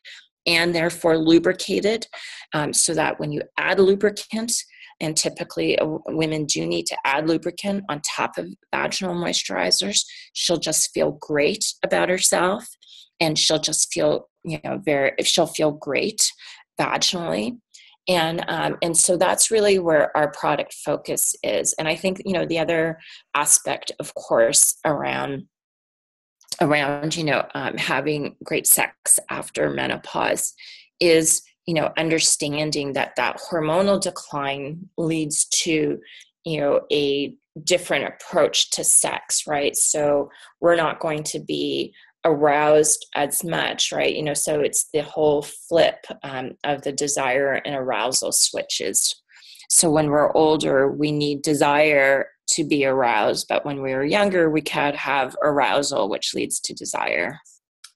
and 0.46 0.74
therefore 0.74 1.18
lubricated 1.18 2.06
um, 2.54 2.72
so 2.72 2.94
that 2.94 3.20
when 3.20 3.30
you 3.30 3.42
add 3.58 3.78
lubricant 3.78 4.52
and 5.00 5.16
typically 5.16 5.78
uh, 5.78 5.86
women 6.06 6.46
do 6.46 6.66
need 6.66 6.86
to 6.86 6.96
add 7.04 7.28
lubricant 7.28 7.84
on 7.90 8.00
top 8.00 8.38
of 8.38 8.46
vaginal 8.74 9.14
moisturizers 9.14 10.00
she'll 10.32 10.56
just 10.56 10.90
feel 10.94 11.18
great 11.20 11.66
about 11.84 12.08
herself 12.08 12.66
and 13.20 13.38
she'll 13.38 13.58
just 13.58 13.92
feel 13.92 14.26
you 14.44 14.58
know 14.64 14.80
very 14.84 15.12
if 15.18 15.26
she'll 15.26 15.46
feel 15.46 15.72
great 15.72 16.30
vaginally. 16.80 17.58
And 18.08 18.42
um, 18.48 18.78
and 18.82 18.96
so 18.96 19.16
that's 19.18 19.50
really 19.50 19.78
where 19.78 20.16
our 20.16 20.30
product 20.30 20.72
focus 20.72 21.34
is. 21.42 21.74
And 21.78 21.86
i 21.88 21.94
think 21.94 22.22
you 22.24 22.32
know 22.32 22.46
the 22.46 22.58
other 22.58 22.98
aspect 23.34 23.92
of 24.00 24.14
course 24.14 24.76
around 24.84 25.46
around 26.60 27.16
you 27.16 27.24
know 27.24 27.46
um, 27.54 27.76
having 27.76 28.36
great 28.42 28.66
sex 28.66 29.18
after 29.30 29.70
menopause 29.70 30.54
is 31.00 31.42
you 31.66 31.74
know 31.74 31.92
understanding 31.96 32.94
that 32.94 33.14
that 33.16 33.38
hormonal 33.38 34.00
decline 34.00 34.88
leads 34.96 35.44
to 35.46 35.98
you 36.44 36.60
know 36.60 36.80
a 36.90 37.34
different 37.64 38.04
approach 38.04 38.70
to 38.70 38.84
sex 38.84 39.46
right? 39.46 39.76
So 39.76 40.30
we're 40.60 40.76
not 40.76 41.00
going 41.00 41.24
to 41.24 41.40
be 41.40 41.94
aroused 42.28 43.06
as 43.14 43.42
much, 43.42 43.92
right? 43.92 44.14
You 44.14 44.22
know, 44.22 44.34
so 44.34 44.60
it's 44.60 44.88
the 44.92 45.02
whole 45.02 45.42
flip 45.42 46.04
um, 46.22 46.52
of 46.64 46.82
the 46.82 46.92
desire 46.92 47.54
and 47.54 47.74
arousal 47.74 48.32
switches. 48.32 49.20
So 49.68 49.90
when 49.90 50.08
we're 50.08 50.32
older, 50.32 50.90
we 50.90 51.12
need 51.12 51.42
desire 51.42 52.26
to 52.50 52.64
be 52.64 52.84
aroused, 52.86 53.46
but 53.48 53.64
when 53.64 53.82
we 53.82 53.92
were 53.92 54.04
younger, 54.04 54.50
we 54.50 54.62
could 54.62 54.94
have 54.94 55.36
arousal, 55.42 56.08
which 56.08 56.34
leads 56.34 56.60
to 56.60 56.74
desire. 56.74 57.38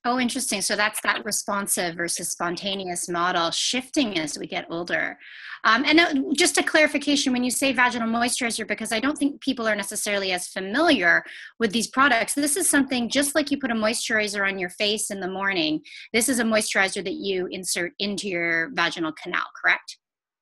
Oh, 0.05 0.19
interesting. 0.19 0.61
So 0.61 0.75
that's 0.75 0.99
that 1.01 1.23
responsive 1.23 1.95
versus 1.95 2.29
spontaneous 2.29 3.07
model 3.07 3.51
shifting 3.51 4.19
as 4.19 4.37
we 4.37 4.47
get 4.47 4.65
older. 4.69 5.17
Um, 5.63 5.85
and 5.85 6.35
just 6.35 6.57
a 6.57 6.63
clarification 6.63 7.31
when 7.31 7.45
you 7.45 7.51
say 7.51 7.71
vaginal 7.71 8.09
moisturizer, 8.09 8.67
because 8.67 8.91
I 8.91 8.99
don't 8.99 9.17
think 9.17 9.39
people 9.39 9.65
are 9.65 9.77
necessarily 9.77 10.33
as 10.33 10.49
familiar 10.49 11.23
with 11.57 11.71
these 11.71 11.87
products. 11.87 12.33
This 12.33 12.57
is 12.57 12.69
something 12.69 13.07
just 13.09 13.33
like 13.33 13.49
you 13.49 13.57
put 13.57 13.71
a 13.71 13.75
moisturizer 13.75 14.45
on 14.45 14.59
your 14.59 14.71
face 14.71 15.09
in 15.09 15.21
the 15.21 15.29
morning. 15.29 15.79
This 16.11 16.27
is 16.27 16.39
a 16.39 16.43
moisturizer 16.43 17.01
that 17.01 17.13
you 17.13 17.47
insert 17.49 17.93
into 17.97 18.27
your 18.27 18.71
vaginal 18.73 19.13
canal, 19.13 19.45
correct? 19.61 19.99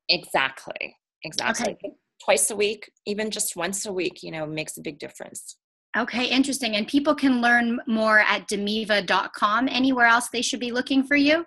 Exactly. 0.09 0.97
Exactly. 1.23 1.73
Okay. 1.73 1.93
Twice 2.25 2.49
a 2.49 2.55
week, 2.55 2.91
even 3.05 3.29
just 3.29 3.55
once 3.55 3.85
a 3.85 3.93
week, 3.93 4.23
you 4.23 4.31
know, 4.31 4.47
makes 4.47 4.75
a 4.77 4.81
big 4.81 4.97
difference. 4.97 5.57
Okay, 5.97 6.25
interesting. 6.25 6.75
And 6.75 6.87
people 6.87 7.13
can 7.13 7.41
learn 7.41 7.79
more 7.85 8.19
at 8.19 8.47
damiva.com. 8.47 9.67
Anywhere 9.69 10.05
else 10.05 10.29
they 10.29 10.41
should 10.41 10.59
be 10.59 10.71
looking 10.71 11.03
for 11.03 11.15
you? 11.15 11.45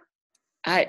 Uh, 0.66 0.84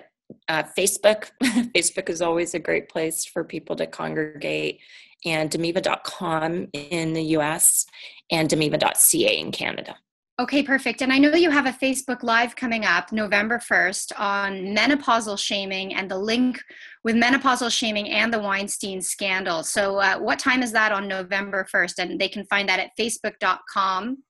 uh, 0.49 0.63
Facebook. 0.77 1.31
Facebook 1.43 2.09
is 2.09 2.21
always 2.21 2.53
a 2.53 2.59
great 2.59 2.89
place 2.89 3.25
for 3.25 3.43
people 3.43 3.75
to 3.77 3.87
congregate. 3.87 4.79
And 5.25 5.49
damiva.com 5.49 6.67
in 6.73 7.13
the 7.13 7.23
US 7.37 7.85
and 8.29 8.49
damiva.ca 8.49 9.39
in 9.39 9.51
Canada. 9.51 9.95
Okay, 10.37 10.63
perfect. 10.63 11.01
And 11.01 11.13
I 11.13 11.17
know 11.17 11.33
you 11.33 11.49
have 11.49 11.65
a 11.65 11.71
Facebook 11.71 12.21
Live 12.21 12.57
coming 12.57 12.83
up 12.83 13.13
November 13.13 13.57
1st 13.57 14.19
on 14.19 14.51
menopausal 14.75 15.39
shaming 15.39 15.95
and 15.95 16.11
the 16.11 16.17
link 16.17 16.61
with 17.05 17.15
menopausal 17.15 17.71
shaming 17.71 18.09
and 18.09 18.33
the 18.33 18.39
Weinstein 18.39 19.01
scandal. 19.01 19.63
So, 19.63 19.97
uh, 19.97 20.17
what 20.17 20.37
time 20.37 20.61
is 20.61 20.73
that 20.73 20.91
on 20.91 21.07
November 21.07 21.65
1st? 21.73 21.99
And 21.99 22.19
they 22.19 22.27
can 22.27 22.45
find 22.47 22.67
that 22.67 22.81
at 22.81 22.91
facebook.com 22.99 24.23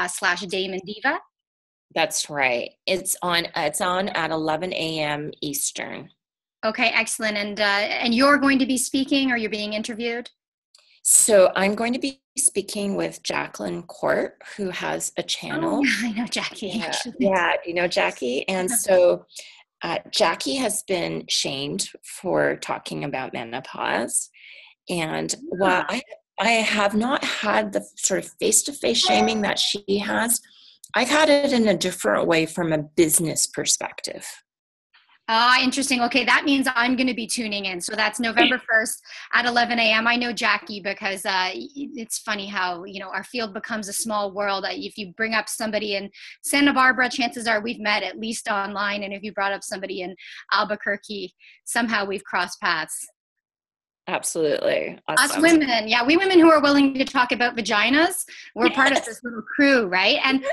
uh, 0.00 0.08
slash 0.08 0.42
Damiva. 0.44 1.18
That's 1.94 2.30
right. 2.30 2.70
It's 2.86 3.14
on. 3.20 3.46
It's 3.54 3.82
on 3.82 4.08
at 4.08 4.30
11 4.30 4.72
a.m. 4.72 5.32
Eastern. 5.42 6.08
Okay, 6.64 6.88
excellent. 6.94 7.36
And 7.36 7.60
uh, 7.60 7.64
and 7.64 8.14
you're 8.14 8.38
going 8.38 8.58
to 8.58 8.66
be 8.66 8.78
speaking, 8.78 9.30
or 9.30 9.36
you're 9.36 9.50
being 9.50 9.74
interviewed. 9.74 10.30
So 11.02 11.52
I'm 11.56 11.74
going 11.74 11.92
to 11.92 11.98
be 11.98 12.22
speaking 12.38 12.96
with 12.96 13.22
Jacqueline 13.22 13.82
Court, 13.82 14.40
who 14.56 14.70
has 14.70 15.12
a 15.16 15.22
channel. 15.22 15.82
Oh, 15.84 16.04
I 16.06 16.12
know 16.12 16.26
Jackie. 16.26 16.68
Yeah, 16.68 16.94
yeah, 17.18 17.52
you 17.66 17.74
know 17.74 17.88
Jackie. 17.88 18.48
And 18.48 18.70
so 18.70 19.26
uh, 19.82 19.98
Jackie 20.10 20.54
has 20.56 20.84
been 20.84 21.24
shamed 21.28 21.88
for 22.04 22.56
talking 22.56 23.04
about 23.04 23.32
menopause. 23.32 24.30
And 24.88 25.34
while 25.50 25.84
I, 25.88 26.02
I 26.38 26.50
have 26.50 26.94
not 26.94 27.24
had 27.24 27.72
the 27.72 27.84
sort 27.96 28.24
of 28.24 28.30
face 28.40 28.62
to 28.64 28.72
face 28.72 28.98
shaming 28.98 29.42
that 29.42 29.58
she 29.58 29.98
has, 29.98 30.40
I've 30.94 31.08
had 31.08 31.28
it 31.28 31.52
in 31.52 31.68
a 31.68 31.76
different 31.76 32.26
way 32.26 32.46
from 32.46 32.72
a 32.72 32.78
business 32.78 33.46
perspective. 33.46 34.26
Ah, 35.28 35.62
interesting. 35.62 36.00
Okay, 36.02 36.24
that 36.24 36.44
means 36.44 36.66
I'm 36.74 36.96
going 36.96 37.06
to 37.06 37.14
be 37.14 37.28
tuning 37.28 37.66
in. 37.66 37.80
So 37.80 37.94
that's 37.94 38.18
November 38.18 38.56
1st 38.58 39.00
at 39.32 39.46
11 39.46 39.78
a.m. 39.78 40.08
I 40.08 40.16
know 40.16 40.32
Jackie 40.32 40.80
because 40.80 41.24
uh, 41.24 41.50
it's 41.54 42.18
funny 42.18 42.46
how, 42.46 42.82
you 42.84 42.98
know, 42.98 43.08
our 43.08 43.22
field 43.22 43.54
becomes 43.54 43.88
a 43.88 43.92
small 43.92 44.32
world. 44.32 44.66
If 44.68 44.98
you 44.98 45.12
bring 45.16 45.34
up 45.34 45.48
somebody 45.48 45.94
in 45.94 46.10
Santa 46.42 46.72
Barbara, 46.72 47.08
chances 47.08 47.46
are 47.46 47.62
we've 47.62 47.80
met 47.80 48.02
at 48.02 48.18
least 48.18 48.48
online. 48.48 49.04
And 49.04 49.14
if 49.14 49.22
you 49.22 49.32
brought 49.32 49.52
up 49.52 49.62
somebody 49.62 50.02
in 50.02 50.16
Albuquerque, 50.52 51.32
somehow 51.64 52.04
we've 52.04 52.24
crossed 52.24 52.60
paths. 52.60 53.06
Absolutely. 54.08 54.98
Awesome. 55.06 55.36
Us 55.36 55.42
women, 55.42 55.86
yeah, 55.86 56.04
we 56.04 56.16
women 56.16 56.40
who 56.40 56.50
are 56.50 56.60
willing 56.60 56.92
to 56.94 57.04
talk 57.04 57.30
about 57.30 57.56
vaginas, 57.56 58.24
we're 58.56 58.66
yes. 58.66 58.74
part 58.74 58.90
of 58.90 59.04
this 59.04 59.22
little 59.22 59.42
crew, 59.42 59.86
right? 59.86 60.18
And 60.24 60.44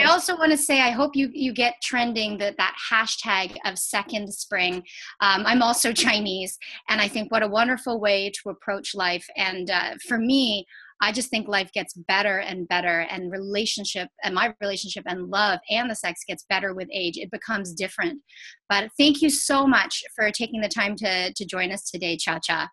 I 0.00 0.04
also 0.06 0.36
want 0.36 0.50
to 0.50 0.58
say, 0.58 0.80
I 0.80 0.90
hope 0.90 1.14
you 1.14 1.30
you 1.32 1.52
get 1.52 1.74
trending 1.80 2.38
that 2.38 2.56
that 2.56 2.74
hashtag 2.90 3.56
of 3.64 3.78
second 3.78 4.34
spring. 4.34 4.82
Um, 5.20 5.46
I'm 5.46 5.62
also 5.62 5.92
Chinese, 5.92 6.58
and 6.88 7.00
I 7.00 7.06
think 7.06 7.30
what 7.30 7.44
a 7.44 7.48
wonderful 7.48 8.00
way 8.00 8.32
to 8.42 8.50
approach 8.50 8.96
life. 8.96 9.26
And 9.36 9.70
uh, 9.70 9.94
for 10.08 10.18
me, 10.18 10.66
I 11.00 11.12
just 11.12 11.30
think 11.30 11.46
life 11.46 11.70
gets 11.72 11.94
better 11.94 12.38
and 12.40 12.66
better, 12.66 13.06
and 13.10 13.30
relationship 13.30 14.08
and 14.24 14.34
my 14.34 14.52
relationship 14.60 15.04
and 15.06 15.28
love 15.28 15.60
and 15.70 15.88
the 15.88 15.94
sex 15.94 16.22
gets 16.26 16.44
better 16.48 16.74
with 16.74 16.88
age. 16.92 17.16
It 17.16 17.30
becomes 17.30 17.74
different. 17.74 18.22
But 18.68 18.90
thank 18.98 19.22
you 19.22 19.30
so 19.30 19.68
much 19.68 20.02
for 20.16 20.32
taking 20.32 20.60
the 20.60 20.68
time 20.68 20.96
to 20.96 21.32
to 21.32 21.44
join 21.44 21.70
us 21.70 21.88
today, 21.88 22.16
Chia 22.16 22.40
Chia. 22.42 22.68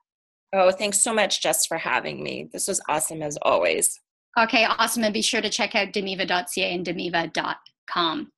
Oh, 0.57 0.71
thanks 0.71 1.01
so 1.01 1.13
much, 1.13 1.41
Jess, 1.41 1.65
for 1.65 1.77
having 1.77 2.23
me. 2.23 2.49
This 2.53 2.69
was 2.69 2.79
awesome 2.87 3.21
as 3.21 3.37
always. 3.41 3.99
Okay, 4.39 4.63
awesome. 4.63 5.03
And 5.03 5.13
be 5.13 5.21
sure 5.21 5.41
to 5.41 5.49
check 5.49 5.75
out 5.75 5.89
damiva.ca 5.89 6.73
and 6.73 6.85
damiva.com. 6.85 8.31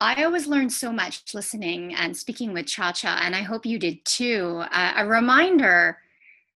I 0.00 0.24
always 0.24 0.46
learn 0.46 0.70
so 0.70 0.90
much 0.90 1.22
listening 1.34 1.94
and 1.94 2.16
speaking 2.16 2.54
with 2.54 2.66
Chia 2.66 2.94
Chia, 2.94 3.18
and 3.20 3.36
I 3.36 3.42
hope 3.42 3.66
you 3.66 3.78
did 3.78 4.02
too. 4.06 4.64
Uh, 4.72 4.94
a 4.96 5.06
reminder 5.06 5.98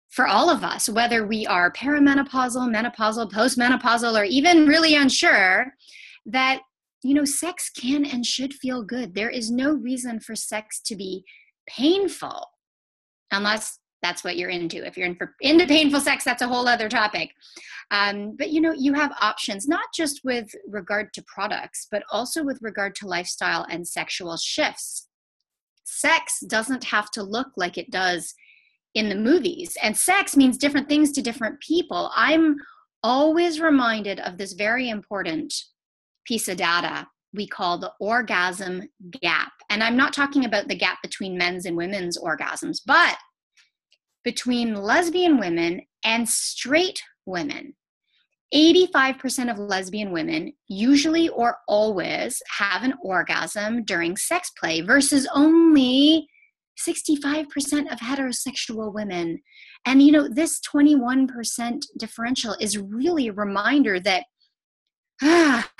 for 0.08 0.26
all 0.26 0.48
of 0.48 0.64
us, 0.64 0.88
whether 0.88 1.26
we 1.26 1.46
are 1.46 1.70
perimenopausal, 1.70 2.74
menopausal, 2.74 3.30
postmenopausal, 3.30 4.18
or 4.18 4.24
even 4.24 4.66
really 4.66 4.94
unsure, 4.94 5.74
that 6.24 6.62
you 7.02 7.12
know, 7.12 7.26
sex 7.26 7.70
can 7.70 8.06
and 8.06 8.24
should 8.24 8.54
feel 8.54 8.82
good. 8.82 9.14
There 9.14 9.30
is 9.30 9.50
no 9.50 9.72
reason 9.72 10.18
for 10.18 10.34
sex 10.34 10.80
to 10.86 10.96
be 10.96 11.24
painful 11.68 12.48
unless 13.30 13.78
that's 14.02 14.22
what 14.22 14.36
you're 14.36 14.50
into. 14.50 14.86
If 14.86 14.96
you're 14.96 15.06
in 15.06 15.16
for, 15.16 15.34
into 15.40 15.66
painful 15.66 16.00
sex, 16.00 16.24
that's 16.24 16.42
a 16.42 16.48
whole 16.48 16.68
other 16.68 16.88
topic. 16.88 17.30
Um, 17.90 18.36
but 18.36 18.50
you 18.50 18.60
know, 18.60 18.72
you 18.72 18.92
have 18.94 19.12
options, 19.20 19.66
not 19.66 19.86
just 19.94 20.20
with 20.24 20.48
regard 20.68 21.12
to 21.14 21.24
products, 21.26 21.86
but 21.90 22.02
also 22.12 22.44
with 22.44 22.58
regard 22.62 22.94
to 22.96 23.08
lifestyle 23.08 23.66
and 23.70 23.86
sexual 23.86 24.36
shifts. 24.36 25.08
Sex 25.84 26.40
doesn't 26.46 26.84
have 26.84 27.10
to 27.12 27.22
look 27.22 27.48
like 27.56 27.78
it 27.78 27.90
does 27.90 28.34
in 28.94 29.08
the 29.08 29.14
movies, 29.14 29.76
and 29.82 29.96
sex 29.96 30.36
means 30.36 30.56
different 30.56 30.88
things 30.88 31.12
to 31.12 31.22
different 31.22 31.60
people. 31.60 32.10
I'm 32.14 32.56
always 33.02 33.60
reminded 33.60 34.20
of 34.20 34.36
this 34.36 34.52
very 34.52 34.88
important 34.88 35.54
piece 36.26 36.48
of 36.48 36.56
data 36.56 37.06
we 37.36 37.46
call 37.46 37.78
the 37.78 37.92
orgasm 38.00 38.82
gap. 39.20 39.52
And 39.70 39.82
I'm 39.82 39.96
not 39.96 40.12
talking 40.12 40.44
about 40.44 40.68
the 40.68 40.76
gap 40.76 40.98
between 41.02 41.36
men's 41.38 41.66
and 41.66 41.76
women's 41.76 42.18
orgasms, 42.18 42.80
but 42.84 43.16
between 44.24 44.74
lesbian 44.74 45.38
women 45.38 45.82
and 46.04 46.28
straight 46.28 47.02
women. 47.26 47.74
85% 48.54 49.50
of 49.50 49.58
lesbian 49.58 50.12
women 50.12 50.52
usually 50.68 51.28
or 51.28 51.58
always 51.66 52.40
have 52.58 52.84
an 52.84 52.94
orgasm 53.02 53.84
during 53.84 54.16
sex 54.16 54.52
play 54.58 54.80
versus 54.80 55.28
only 55.34 56.28
65% 56.78 57.46
of 57.92 57.98
heterosexual 57.98 58.92
women. 58.92 59.40
And 59.84 60.02
you 60.02 60.12
know, 60.12 60.28
this 60.28 60.60
21% 60.60 61.82
differential 61.98 62.56
is 62.60 62.78
really 62.78 63.28
a 63.28 63.32
reminder 63.32 63.98
that 64.00 64.24
ah, 65.22 65.70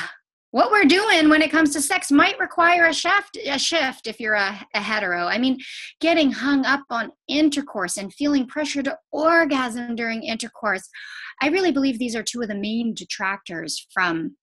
what 0.51 0.71
we're 0.71 0.85
doing 0.85 1.29
when 1.29 1.43
it 1.43 1.51
comes 1.51 1.73
to 1.73 1.81
sex 1.81 2.11
might 2.11 2.39
require 2.39 2.87
a 2.87 2.95
shift 2.95 3.37
a 3.47 3.59
shift 3.59 4.07
if 4.07 4.21
you're 4.21 4.35
a, 4.35 4.67
a, 4.75 4.81
hetero. 4.81 5.27
I 5.27 5.39
mean 5.39 5.59
getting 6.01 6.33
hung 6.33 6.65
up 6.65 6.83
on 6.91 7.13
intercourse 7.29 7.97
and 7.97 8.13
feeling 8.13 8.47
pressure 8.47 8.83
to 8.83 8.99
orgasm 9.13 9.97
during 9.97 10.23
intercourse. 10.23 10.89
I 11.43 11.49
really 11.49 11.73
believe 11.73 11.99
these 11.99 12.17
are 12.17 12.23
two 12.23 12.43
of 12.43 12.49
the 12.49 12.55
main 12.55 12.95
detractors 12.95 13.87
from 13.93 14.37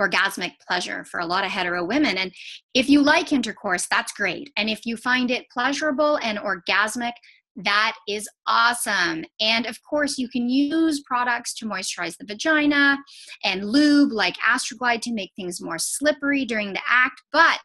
orgasmic 0.00 0.52
pleasure 0.66 1.04
for 1.04 1.20
a 1.20 1.26
lot 1.26 1.44
of 1.44 1.50
hetero 1.50 1.84
women. 1.84 2.18
And 2.18 2.32
if 2.74 2.88
you 2.88 3.02
like 3.02 3.32
intercourse 3.32 3.86
that's 3.90 4.12
great. 4.12 4.50
And 4.56 4.68
if 4.70 4.86
you 4.86 4.96
find 4.96 5.30
it 5.30 5.50
pleasurable 5.50 6.18
and 6.22 6.38
orgasmic 6.38 7.12
that 7.56 7.96
is 8.06 8.28
awesome. 8.46 9.24
And 9.40 9.66
of 9.66 9.78
course, 9.82 10.18
you 10.18 10.28
can 10.28 10.48
use 10.48 11.00
products 11.00 11.54
to 11.54 11.66
moisturize 11.66 12.16
the 12.16 12.26
vagina 12.26 12.98
and 13.44 13.70
lube 13.70 14.12
like 14.12 14.36
Astroglide 14.46 15.00
to 15.02 15.12
make 15.12 15.32
things 15.36 15.60
more 15.60 15.78
slippery 15.78 16.44
during 16.44 16.72
the 16.72 16.82
act. 16.88 17.22
But 17.32 17.60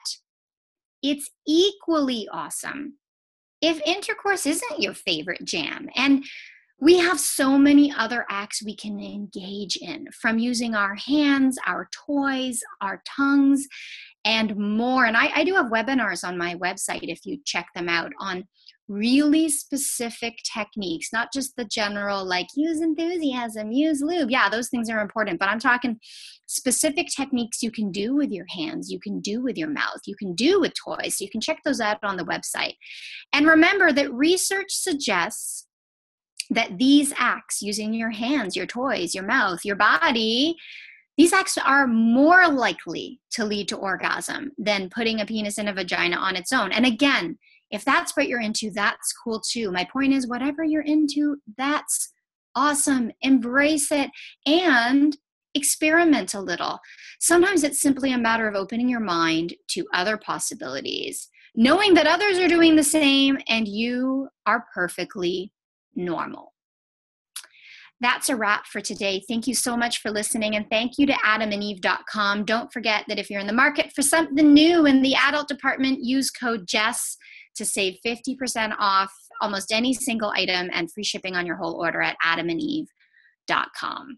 it's 1.03 1.29
equally 1.47 2.27
awesome 2.31 2.97
if 3.61 3.81
intercourse 3.85 4.45
isn't 4.45 4.79
your 4.79 4.93
favorite 4.93 5.43
jam. 5.43 5.89
And 5.95 6.23
we 6.81 6.97
have 6.97 7.19
so 7.19 7.59
many 7.59 7.93
other 7.95 8.25
acts 8.29 8.65
we 8.65 8.75
can 8.75 8.99
engage 8.99 9.77
in 9.77 10.07
from 10.19 10.39
using 10.39 10.73
our 10.73 10.95
hands, 10.95 11.57
our 11.67 11.87
toys, 12.07 12.59
our 12.81 13.03
tongues, 13.15 13.67
and 14.25 14.55
more. 14.57 15.05
And 15.05 15.15
I, 15.15 15.31
I 15.35 15.43
do 15.43 15.53
have 15.53 15.67
webinars 15.67 16.27
on 16.27 16.39
my 16.39 16.55
website 16.55 17.03
if 17.03 17.23
you 17.23 17.37
check 17.45 17.67
them 17.75 17.87
out 17.87 18.11
on 18.19 18.45
really 18.87 19.47
specific 19.47 20.33
techniques, 20.53 21.09
not 21.13 21.31
just 21.31 21.55
the 21.55 21.65
general 21.65 22.25
like 22.25 22.47
use 22.55 22.81
enthusiasm, 22.81 23.71
use 23.71 24.01
lube. 24.01 24.31
Yeah, 24.31 24.49
those 24.49 24.69
things 24.69 24.89
are 24.89 25.01
important, 25.01 25.39
but 25.39 25.49
I'm 25.49 25.59
talking 25.59 25.99
specific 26.47 27.07
techniques 27.15 27.63
you 27.63 27.71
can 27.71 27.91
do 27.91 28.15
with 28.15 28.31
your 28.31 28.45
hands, 28.49 28.91
you 28.91 28.99
can 28.99 29.21
do 29.21 29.41
with 29.41 29.55
your 29.55 29.69
mouth, 29.69 30.01
you 30.05 30.15
can 30.15 30.33
do 30.33 30.59
with 30.59 30.73
toys. 30.83 31.17
So 31.17 31.23
you 31.23 31.29
can 31.29 31.41
check 31.41 31.59
those 31.63 31.79
out 31.79 31.99
on 32.03 32.17
the 32.17 32.25
website. 32.25 32.73
And 33.31 33.45
remember 33.45 33.93
that 33.93 34.11
research 34.11 34.71
suggests 34.71 35.67
that 36.51 36.77
these 36.77 37.13
acts 37.17 37.61
using 37.61 37.93
your 37.93 38.11
hands, 38.11 38.55
your 38.55 38.65
toys, 38.65 39.15
your 39.15 39.23
mouth, 39.23 39.65
your 39.65 39.77
body, 39.77 40.55
these 41.17 41.33
acts 41.33 41.57
are 41.57 41.87
more 41.87 42.47
likely 42.47 43.19
to 43.31 43.45
lead 43.45 43.67
to 43.69 43.77
orgasm 43.77 44.51
than 44.57 44.89
putting 44.89 45.21
a 45.21 45.25
penis 45.25 45.57
in 45.57 45.67
a 45.67 45.73
vagina 45.73 46.17
on 46.17 46.35
its 46.35 46.51
own. 46.51 46.71
And 46.71 46.85
again, 46.85 47.37
if 47.69 47.85
that's 47.85 48.15
what 48.17 48.27
you're 48.27 48.41
into, 48.41 48.69
that's 48.69 49.13
cool 49.13 49.39
too. 49.39 49.71
My 49.71 49.87
point 49.91 50.13
is, 50.13 50.27
whatever 50.27 50.63
you're 50.63 50.81
into, 50.81 51.37
that's 51.57 52.11
awesome. 52.53 53.11
Embrace 53.21 53.91
it 53.91 54.09
and 54.45 55.17
experiment 55.53 56.33
a 56.33 56.41
little. 56.41 56.79
Sometimes 57.19 57.63
it's 57.63 57.79
simply 57.79 58.11
a 58.13 58.17
matter 58.17 58.47
of 58.47 58.55
opening 58.55 58.89
your 58.89 58.99
mind 58.99 59.53
to 59.69 59.85
other 59.93 60.17
possibilities, 60.17 61.29
knowing 61.55 61.93
that 61.93 62.07
others 62.07 62.37
are 62.39 62.47
doing 62.47 62.75
the 62.75 62.83
same 62.83 63.37
and 63.47 63.67
you 63.67 64.27
are 64.45 64.65
perfectly 64.73 65.51
normal. 65.95 66.53
That's 68.01 68.29
a 68.29 68.35
wrap 68.35 68.65
for 68.65 68.81
today. 68.81 69.23
Thank 69.27 69.45
you 69.45 69.53
so 69.53 69.77
much 69.77 69.99
for 70.01 70.09
listening, 70.09 70.55
and 70.55 70.67
thank 70.71 70.97
you 70.97 71.05
to 71.05 71.13
adamandeve.com. 71.13 72.45
Don't 72.45 72.73
forget 72.73 73.05
that 73.07 73.19
if 73.19 73.29
you're 73.29 73.39
in 73.39 73.45
the 73.45 73.53
market 73.53 73.91
for 73.93 74.01
something 74.01 74.53
new 74.53 74.87
in 74.87 75.03
the 75.03 75.13
adult 75.13 75.47
department, 75.47 76.03
use 76.03 76.31
code 76.31 76.67
JESS 76.67 77.17
to 77.55 77.65
save 77.65 77.97
50% 78.03 78.73
off 78.79 79.13
almost 79.39 79.71
any 79.71 79.93
single 79.93 80.31
item 80.31 80.69
and 80.73 80.91
free 80.91 81.03
shipping 81.03 81.35
on 81.35 81.45
your 81.45 81.57
whole 81.57 81.75
order 81.75 82.01
at 82.01 82.17
adamandeve.com. 82.25 84.17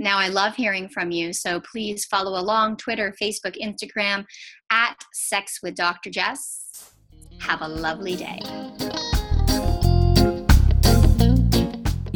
Now, 0.00 0.18
I 0.18 0.28
love 0.28 0.54
hearing 0.54 0.88
from 0.88 1.10
you, 1.10 1.32
so 1.32 1.60
please 1.60 2.04
follow 2.04 2.40
along 2.40 2.76
Twitter, 2.76 3.14
Facebook, 3.20 3.56
Instagram 3.60 4.24
at 4.70 4.96
Sex 5.12 5.58
with 5.62 5.74
Dr. 5.74 6.10
Jess. 6.10 6.92
Have 7.40 7.62
a 7.62 7.68
lovely 7.68 8.16
day. 8.16 8.40